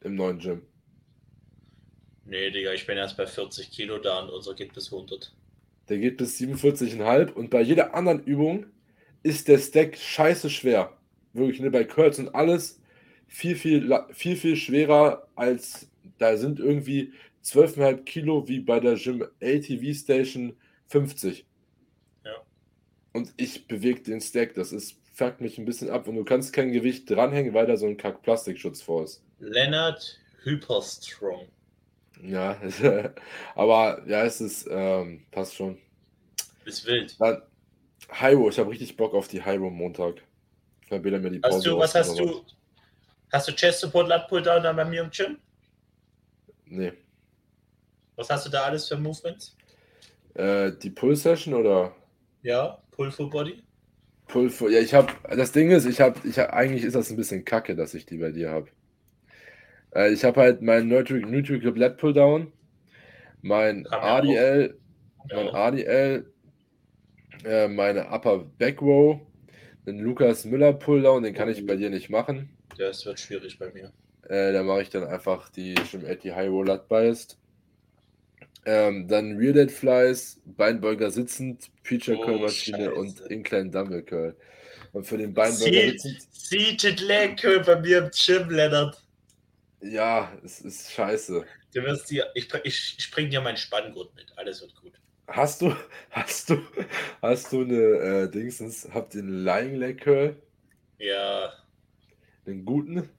im 0.02 0.16
neuen 0.16 0.40
Gym. 0.40 0.62
Nee, 2.26 2.50
Digga, 2.50 2.74
ich 2.74 2.88
bin 2.88 2.98
erst 2.98 3.18
bei 3.18 3.28
40 3.28 3.70
Kilo 3.72 4.00
da 4.00 4.20
und 4.24 4.30
unser 4.32 4.56
geht 4.56 4.74
bis 4.74 4.92
100. 4.92 5.32
Der 5.90 6.00
geht 6.00 6.18
bis 6.18 6.38
47,5 6.40 7.32
und 7.34 7.50
bei 7.52 7.62
jeder 7.62 7.94
anderen 7.94 8.24
Übung 8.24 8.66
ist 9.22 9.48
der 9.48 9.60
Stack 9.60 9.96
scheiße 9.98 10.50
schwer. 10.50 10.98
Wirklich, 11.34 11.60
ne, 11.60 11.70
bei 11.70 11.84
Curls 11.84 12.18
und 12.18 12.34
alles 12.34 12.80
viel, 13.36 13.56
viel, 13.58 14.06
viel, 14.14 14.38
viel 14.38 14.56
schwerer 14.56 15.28
als, 15.36 15.90
da 16.20 16.38
sind 16.38 16.60
irgendwie 16.60 17.12
12,5 17.44 18.04
Kilo 18.04 18.48
wie 18.48 18.60
bei 18.60 18.80
der 18.80 18.96
Gym 18.96 19.28
ATV 19.42 19.94
Station 19.94 20.56
50. 20.88 21.46
Ja. 22.24 22.32
Und 23.12 23.34
ich 23.36 23.68
bewege 23.68 24.02
den 24.02 24.22
Stack, 24.22 24.54
das 24.54 24.72
ist, 24.72 24.96
fuckt 25.14 25.42
mich 25.42 25.58
ein 25.58 25.66
bisschen 25.66 25.90
ab 25.90 26.08
und 26.08 26.16
du 26.16 26.24
kannst 26.24 26.54
kein 26.54 26.72
Gewicht 26.72 27.10
dranhängen, 27.10 27.54
weil 27.54 27.66
da 27.66 27.76
so 27.76 27.88
ein 27.88 27.98
Kack 27.98 28.22
Plastikschutz 28.22 28.82
vor 28.82 29.04
ist. 29.04 29.22
Leonard 29.40 30.18
Hyperstrong. 30.44 31.48
Ja, 32.24 32.58
aber 33.56 34.02
ja, 34.08 34.24
es 34.24 34.40
ist, 34.40 34.66
ähm, 34.72 35.26
passt 35.32 35.56
schon. 35.56 35.78
Ist 36.64 36.86
wild. 36.86 37.20
Dann 37.20 37.42
Hyro, 38.08 38.48
ich 38.48 38.58
habe 38.58 38.70
richtig 38.70 38.96
Bock 38.96 39.14
auf 39.14 39.28
die 39.28 39.44
Hyro 39.44 39.70
Montag. 39.70 40.22
Bela 40.90 41.20
mir 41.20 41.32
die 41.32 41.42
Hast 41.44 41.52
Pause 41.52 41.70
du, 41.72 41.78
was 41.78 41.96
hast 41.96 42.18
du? 42.18 42.46
Hast 43.32 43.48
du 43.48 43.52
Chest 43.54 43.82
Support 43.82 44.08
Lat 44.08 44.28
Pull 44.28 44.42
Down 44.42 44.64
dann 44.64 44.76
bei 44.76 44.86
mir 44.86 45.02
im 45.02 45.10
Gym? 45.10 45.38
Nee. 46.66 46.94
Was 48.16 48.30
hast 48.30 48.46
du 48.46 48.50
da 48.50 48.64
alles 48.64 48.88
für 48.88 48.98
Movements? 48.98 49.56
Äh, 50.36 50.72
die 50.82 50.90
Pull 50.90 51.16
Session 51.16 51.54
oder 51.54 51.94
Ja, 52.42 52.82
Pull 52.92 53.12
Full 53.12 53.30
Body. 53.30 53.64
Pull 54.28 54.50
for, 54.50 54.70
Ja, 54.70 54.80
ich 54.80 54.94
habe. 54.94 55.12
Das 55.30 55.52
Ding 55.52 55.72
ist, 55.72 55.86
ich 55.86 56.02
habe. 56.02 56.20
Ich 56.28 56.40
hab, 56.40 56.52
eigentlich 56.54 56.84
ist 56.84 56.96
das 56.96 57.10
ein 57.10 57.16
bisschen 57.18 57.46
kacke, 57.46 57.76
dass 57.76 57.94
ich 57.94 58.06
die 58.06 58.18
bei 58.18 58.32
dir 58.32 58.50
habe. 58.50 58.70
Äh, 59.94 60.12
ich 60.12 60.24
habe 60.24 60.42
halt 60.42 60.62
meinen 60.62 60.88
Nutri 60.90 61.22
Nutri 61.22 61.60
Grip 61.60 61.78
Lat 61.78 61.98
Pull 61.98 62.14
Down, 62.14 62.52
mein 63.42 63.86
ADL, 63.88 64.80
Ja, 65.30 65.36
mein 65.36 65.50
ADL, 65.56 66.34
äh, 67.44 67.68
meine 67.68 68.10
Upper 68.12 68.40
Back 68.40 68.82
Row, 68.82 69.20
den 69.86 70.00
Lukas 70.00 70.46
Müller 70.46 70.74
Pull 70.74 71.04
Down, 71.04 71.24
den 71.24 71.34
kann 71.34 71.50
ich 71.50 71.66
bei 71.66 71.76
dir 71.76 71.90
nicht 71.90 72.10
machen. 72.10 72.50
Das 72.78 73.06
wird 73.06 73.20
schwierig 73.20 73.58
bei 73.60 73.72
mir. 73.72 73.94
Äh, 74.24 74.52
da 74.54 74.62
mache 74.64 74.82
ich 74.84 74.90
dann 74.90 75.04
einfach 75.06 75.50
die 75.50 75.74
Jim 75.82 76.06
80 76.06 76.34
High 76.36 76.50
Roll 76.50 76.78
Biased. 76.90 77.40
Ähm, 78.66 79.08
dann 79.08 79.38
Rear 79.38 79.54
Dead 79.54 79.72
Flies, 79.72 80.42
Beinbeuger 80.46 81.12
sitzend, 81.12 81.72
Preacher 81.84 82.18
Curl 82.18 82.40
Oh, 82.40 82.40
Maschine 82.40 82.94
Scheiße. 82.94 82.94
und 82.94 83.20
Incline 83.30 83.70
Dumbbell 83.70 84.04
Curl. 84.04 84.36
Und 84.92 85.06
für 85.06 85.18
den 85.18 85.34
Beinbeuger 85.34 85.84
sitzend, 85.84 86.28
Seated 86.32 87.00
Leg 87.02 87.38
Curl 87.40 87.62
bei 87.64 87.80
mir 87.80 88.00
im 88.00 88.12
Gym, 88.12 88.50
Leonard. 88.50 88.98
ja, 89.82 90.38
es 90.44 90.62
ist 90.62 90.92
scheiße. 90.92 91.48
Du 91.76 91.84
wirst 91.84 92.10
dir, 92.10 92.32
ich, 92.34 92.52
ich, 92.64 92.96
ich 92.98 93.12
bring 93.12 93.30
dir 93.30 93.40
meinen 93.40 93.58
Spanngurt 93.58 94.16
mit. 94.16 94.36
Alles 94.36 94.62
wird 94.62 94.74
gut. 94.76 95.00
Hast 95.28 95.62
du, 95.62 95.76
hast 96.12 96.50
du, 96.50 96.58
hast 97.22 97.52
du 97.52 97.62
eine 97.62 97.76
äh, 98.26 98.32
Dingsens, 98.32 98.88
habt 98.94 99.14
ihr 99.16 99.22
einen 99.22 99.44
Lying 99.44 99.76
Leg 99.76 100.02
Curl? 100.02 100.42
Ja, 100.98 101.54
Den 102.46 102.66
guten? 102.66 103.10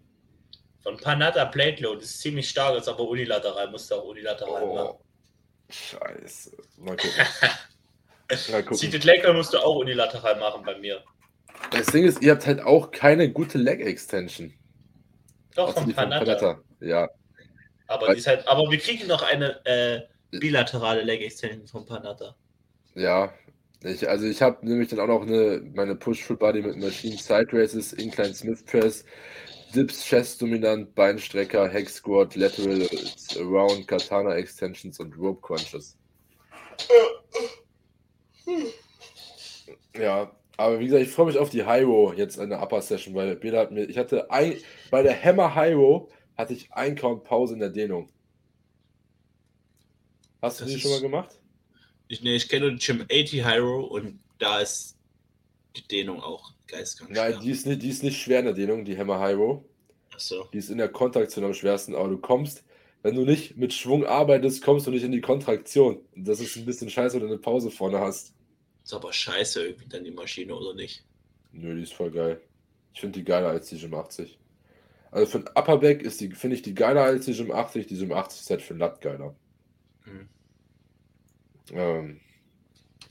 von 0.86 0.96
Panata 0.98 1.44
Plate 1.46 1.82
Load 1.82 2.00
ist 2.00 2.20
ziemlich 2.20 2.48
stark, 2.48 2.76
ist 2.78 2.86
aber 2.86 3.00
unilateral, 3.00 3.68
musst 3.72 3.90
du 3.90 3.96
auch 3.96 4.04
unilateral 4.04 4.66
machen. 4.66 4.88
Oh, 4.92 5.00
scheiße. 5.68 6.56
Mal 6.76 6.96
gucken. 6.96 7.10
Mal 8.52 8.62
gucken. 8.62 8.76
Seated 8.76 9.02
Leg 9.02 9.26
musst 9.34 9.52
du 9.52 9.58
auch 9.58 9.76
unilateral 9.76 10.38
machen 10.38 10.62
bei 10.64 10.78
mir. 10.78 11.02
Das 11.72 11.86
Ding 11.86 12.04
ist, 12.04 12.22
ihr 12.22 12.30
habt 12.30 12.46
halt 12.46 12.60
auch 12.60 12.92
keine 12.92 13.32
gute 13.32 13.58
Leg 13.58 13.80
Extension. 13.80 14.54
Doch, 15.56 15.74
von 15.74 15.86
die 15.86 15.92
von 15.92 16.08
Panata. 16.08 16.24
Panetta. 16.24 16.60
Ja, 16.78 17.08
Aber, 17.88 18.14
ist 18.14 18.28
halt, 18.28 18.46
aber 18.46 18.70
wir 18.70 18.78
kriegen 18.78 19.08
noch 19.08 19.22
eine 19.22 19.64
äh, 19.66 20.02
bilaterale 20.38 21.02
Leg 21.02 21.20
Extension 21.22 21.66
von 21.66 21.84
Panata. 21.84 22.36
Ja, 22.94 23.32
ich, 23.82 24.08
also 24.08 24.26
ich 24.26 24.42
habe 24.42 24.66
nämlich 24.66 24.88
dann 24.88 25.00
auch 25.00 25.06
noch 25.06 25.22
eine, 25.22 25.62
meine 25.74 25.94
Push-Full-Body 25.94 26.62
mit 26.62 26.76
Machine 26.78 27.16
Side 27.16 27.48
Races, 27.52 27.92
Incline 27.92 28.34
Smith 28.34 28.64
Press, 28.64 29.04
Dips, 29.74 30.04
Chest 30.04 30.40
Dominant, 30.40 30.94
Beinstrecker, 30.94 31.68
Hex 31.68 31.96
Squat, 31.96 32.34
Lateral 32.36 32.88
Around, 33.38 33.86
Katana 33.86 34.34
Extensions 34.34 34.98
und 35.00 35.16
Rope 35.18 35.40
Crunches. 35.40 35.96
Ja, 39.94 40.30
aber 40.56 40.80
wie 40.80 40.86
gesagt, 40.86 41.02
ich 41.02 41.10
freue 41.10 41.26
mich 41.26 41.38
auf 41.38 41.50
die 41.50 41.66
Hyro 41.66 42.12
jetzt 42.14 42.38
in 42.38 42.50
der 42.50 42.62
Upper 42.62 42.80
Session, 42.80 43.14
weil 43.14 43.36
Bela 43.36 43.60
hat 43.60 43.72
mir, 43.72 43.84
ich 43.84 43.98
hatte 43.98 44.30
ein, 44.30 44.56
bei 44.90 45.02
der 45.02 45.22
Hammer 45.22 45.54
Hyro 45.54 46.08
hatte 46.36 46.52
ich 46.54 46.72
ein 46.72 46.96
Count 46.96 47.24
Pause 47.24 47.54
in 47.54 47.60
der 47.60 47.70
Dehnung. 47.70 48.08
Hast 50.40 50.60
du 50.60 50.64
Das 50.64 50.72
die 50.72 50.80
schon 50.80 50.92
mal 50.92 51.00
gemacht? 51.00 51.38
Ich, 52.08 52.22
nee, 52.22 52.36
ich 52.36 52.48
kenne 52.48 52.70
nur 52.70 52.78
Gym 52.78 53.02
80 53.02 53.44
Hyro 53.44 53.84
und 53.84 54.20
da 54.38 54.60
ist 54.60 54.96
die 55.76 55.86
Dehnung 55.86 56.22
auch 56.22 56.52
geistkrank. 56.66 57.10
Nein, 57.10 57.32
schwer. 57.32 57.42
die 57.42 57.50
ist 57.50 57.66
nicht, 57.66 57.82
die 57.82 57.88
ist 57.88 58.02
nicht 58.02 58.20
schwer 58.20 58.40
in 58.40 58.46
der 58.46 58.54
Dehnung, 58.54 58.84
die 58.84 58.96
Hammer 58.96 59.20
Hyro. 59.20 59.64
Achso. 60.12 60.48
Die 60.52 60.58
ist 60.58 60.70
in 60.70 60.78
der 60.78 60.88
Kontraktion 60.88 61.44
am 61.44 61.54
schwersten, 61.54 61.94
aber 61.94 62.08
du 62.08 62.18
kommst, 62.18 62.64
wenn 63.02 63.14
du 63.14 63.24
nicht 63.24 63.56
mit 63.56 63.72
Schwung 63.72 64.04
arbeitest, 64.04 64.62
kommst 64.62 64.86
du 64.86 64.90
nicht 64.90 65.04
in 65.04 65.12
die 65.12 65.20
Kontraktion. 65.20 66.00
Und 66.14 66.26
das 66.26 66.40
ist 66.40 66.56
ein 66.56 66.64
bisschen 66.64 66.90
scheiße, 66.90 67.14
wenn 67.14 67.26
du 67.26 67.34
eine 67.34 67.38
Pause 67.38 67.70
vorne 67.70 68.00
hast. 68.00 68.32
Ist 68.84 68.94
aber 68.94 69.12
scheiße 69.12 69.64
irgendwie 69.64 69.88
dann 69.88 70.04
die 70.04 70.10
Maschine, 70.10 70.54
oder 70.54 70.74
nicht? 70.74 71.04
Nö, 71.52 71.74
die 71.74 71.82
ist 71.82 71.94
voll 71.94 72.10
geil. 72.10 72.40
Ich 72.94 73.00
finde 73.00 73.18
die 73.18 73.24
geiler 73.24 73.48
als 73.48 73.68
die 73.68 73.78
Gym 73.78 73.94
80. 73.94 74.38
Also 75.10 75.26
für 75.26 75.38
den 75.40 75.48
Upperback 75.48 76.02
ist 76.02 76.20
die, 76.20 76.30
finde 76.30 76.56
ich 76.56 76.62
die 76.62 76.74
geiler 76.74 77.02
als 77.02 77.26
die 77.26 77.34
Gym 77.34 77.50
80. 77.50 77.86
Die 77.86 77.98
Gym 77.98 78.12
80 78.12 78.40
ist 78.40 78.50
halt 78.50 78.62
für 78.62 78.74
den 78.74 78.80
Lat 78.80 79.00
geiler. 79.00 79.34
Hm. 80.04 80.28
Ähm, 81.72 82.20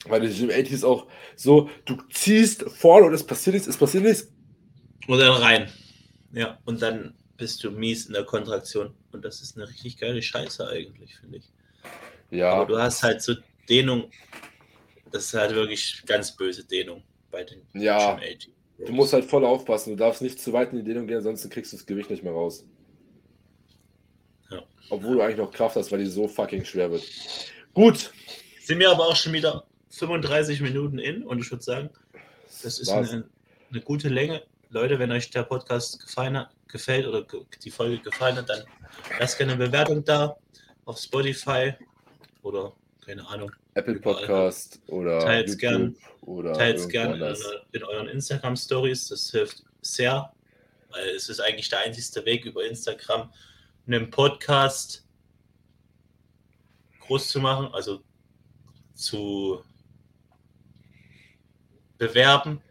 weil 0.07 0.21
die 0.21 0.33
Gym 0.37 0.49
80 0.49 0.71
ist 0.71 0.83
auch 0.83 1.07
so, 1.35 1.69
du 1.85 1.97
ziehst 2.11 2.63
vorne 2.69 3.07
und 3.07 3.13
es 3.13 3.25
passiert 3.25 3.55
nichts, 3.55 3.67
es 3.67 3.77
passiert 3.77 4.03
nichts. 4.03 4.31
Und 5.07 5.19
dann 5.19 5.31
rein. 5.41 5.71
Ja, 6.31 6.59
und 6.65 6.81
dann 6.81 7.15
bist 7.37 7.63
du 7.63 7.71
mies 7.71 8.05
in 8.05 8.13
der 8.13 8.23
Kontraktion. 8.23 8.93
Und 9.11 9.23
das 9.25 9.41
ist 9.41 9.57
eine 9.57 9.67
richtig 9.67 9.97
geile 9.97 10.21
Scheiße 10.21 10.67
eigentlich, 10.67 11.15
finde 11.17 11.37
ich. 11.37 11.51
Ja, 12.31 12.53
Aber 12.53 12.65
du 12.65 12.77
hast 12.77 13.03
halt 13.03 13.21
so 13.21 13.33
Dehnung. 13.69 14.09
Das 15.11 15.25
ist 15.25 15.33
halt 15.33 15.53
wirklich 15.55 16.03
ganz 16.05 16.35
böse 16.35 16.63
Dehnung 16.63 17.03
bei 17.31 17.43
den 17.43 17.61
Ja. 17.73 18.15
Gym 18.15 18.23
80. 18.23 18.49
du 18.87 18.91
musst 18.93 19.13
halt 19.13 19.25
voll 19.25 19.45
aufpassen. 19.45 19.91
Du 19.91 19.95
darfst 19.97 20.21
nicht 20.21 20.39
zu 20.39 20.51
weit 20.53 20.71
in 20.71 20.79
die 20.79 20.83
Dehnung 20.83 21.07
gehen, 21.07 21.17
ansonsten 21.17 21.49
kriegst 21.49 21.71
du 21.73 21.77
das 21.77 21.85
Gewicht 21.85 22.09
nicht 22.09 22.23
mehr 22.23 22.33
raus. 22.33 22.65
Ja. 24.49 24.61
Obwohl 24.89 25.15
du 25.15 25.21
eigentlich 25.21 25.37
noch 25.37 25.51
Kraft 25.51 25.75
hast, 25.75 25.91
weil 25.91 25.99
die 25.99 26.05
so 26.09 26.27
fucking 26.27 26.65
schwer 26.65 26.91
wird. 26.91 27.03
Gut. 27.73 28.11
Sind 28.65 28.79
wir 28.79 28.89
aber 28.89 29.07
auch 29.07 29.15
schon 29.15 29.31
wieder 29.31 29.63
35 29.91 30.59
Minuten 30.59 30.97
in 30.97 31.21
und 31.21 31.37
ich 31.37 31.51
würde 31.51 31.63
sagen, 31.63 31.91
das 32.63 32.79
ist 32.79 32.89
eine, 32.89 33.29
eine 33.69 33.81
gute 33.81 34.09
Länge. 34.09 34.41
Leute, 34.71 34.97
wenn 34.97 35.11
euch 35.11 35.29
der 35.29 35.43
Podcast 35.43 36.01
gefallen 36.01 36.35
hat, 36.35 36.49
gefällt 36.67 37.05
oder 37.05 37.23
die 37.63 37.69
Folge 37.69 37.99
gefallen 37.99 38.37
hat, 38.37 38.49
dann 38.49 38.63
lasst 39.19 39.37
gerne 39.37 39.53
eine 39.53 39.67
Bewertung 39.67 40.03
da 40.03 40.35
auf 40.85 40.97
Spotify 40.97 41.75
oder 42.41 42.73
keine 43.05 43.27
Ahnung. 43.27 43.51
Apple. 43.75 43.99
Podcast 43.99 44.81
oder 44.87 45.19
Teilt's 45.19 45.51
YouTube 45.51 45.59
gern. 45.59 45.95
oder 46.21 46.53
Teilt 46.53 46.77
es 46.77 46.91
irgendwo 46.91 47.17
gerne 47.19 47.37
in, 47.71 47.81
in 47.81 47.83
euren 47.83 48.07
Instagram 48.07 48.55
Stories. 48.55 49.09
Das 49.09 49.29
hilft 49.29 49.63
sehr, 49.81 50.33
weil 50.89 51.09
es 51.09 51.29
ist 51.29 51.39
eigentlich 51.39 51.69
der 51.69 51.81
einzigste 51.81 52.25
Weg 52.25 52.45
über 52.45 52.65
Instagram, 52.65 53.31
einen 53.85 54.09
Podcast 54.09 55.05
groß 57.01 57.29
zu 57.29 57.39
machen, 57.39 57.67
also 57.71 58.01
zu 58.95 59.63
bewerben, 61.97 62.61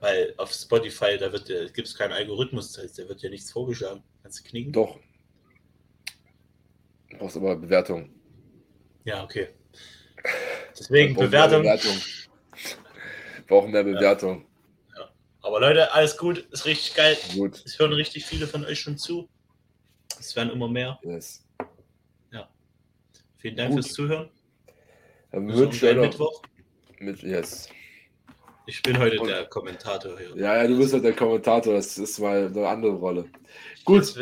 weil 0.00 0.34
auf 0.36 0.52
Spotify 0.52 1.16
da 1.18 1.32
wird 1.32 1.46
gibt 1.74 1.88
es 1.88 1.94
keinen 1.94 2.12
Algorithmus, 2.12 2.72
das 2.72 2.84
heißt, 2.84 2.98
da 2.98 3.08
wird 3.08 3.22
ja 3.22 3.30
nichts 3.30 3.52
vorgeschlagen. 3.52 4.02
Kannst 4.22 4.40
du 4.40 4.48
knicken? 4.48 4.72
Doch. 4.72 4.98
Du 7.10 7.18
brauchst 7.18 7.36
aber 7.36 7.56
Bewertung. 7.56 8.10
Ja, 9.04 9.24
okay. 9.24 9.48
Deswegen 10.78 11.14
Bewertung. 11.16 11.62
Bewertung. 11.62 11.96
Wir 13.36 13.46
brauchen 13.46 13.70
mehr 13.70 13.84
Bewertung. 13.84 14.46
Aber 15.42 15.60
Leute, 15.60 15.92
alles 15.92 16.16
gut, 16.18 16.38
ist 16.50 16.66
richtig 16.66 16.94
geil. 16.94 17.16
Gut. 17.34 17.62
Es 17.64 17.78
hören 17.78 17.94
richtig 17.94 18.26
viele 18.26 18.46
von 18.46 18.64
euch 18.64 18.78
schon 18.78 18.98
zu. 18.98 19.28
Es 20.18 20.36
werden 20.36 20.50
immer 20.50 20.68
mehr. 20.68 20.98
Yes. 21.02 21.42
Vielen 23.40 23.56
Dank 23.56 23.70
Gut. 23.70 23.84
fürs 23.84 23.94
Zuhören. 23.94 24.28
Dann 25.32 25.48
Wir 25.48 25.56
wünsche 25.56 25.86
hören 25.86 25.96
ich 25.96 25.96
am 25.96 25.96
noch 25.96 26.10
Mittwoch. 26.10 26.42
mit, 26.98 27.22
yes. 27.22 27.68
Ich 28.66 28.82
bin 28.82 28.98
heute 28.98 29.20
Und- 29.20 29.28
der 29.28 29.46
Kommentator 29.46 30.18
hier. 30.18 30.30
Ja, 30.36 30.62
ja, 30.62 30.68
du 30.68 30.76
bist 30.78 30.92
halt 30.92 31.04
der 31.04 31.14
Kommentator, 31.14 31.74
das 31.74 31.98
ist 31.98 32.18
mal 32.18 32.46
eine 32.46 32.68
andere 32.68 32.92
Rolle. 32.92 33.24
Gut. 33.84 34.14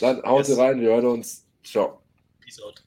Dann 0.00 0.22
haut 0.22 0.48
Yes. 0.48 0.58
rein, 0.58 0.80
wir 0.80 0.88
hören 0.90 1.06
uns. 1.06 1.46
Ciao. 1.62 2.02
Peace 2.40 2.60
out. 2.62 2.82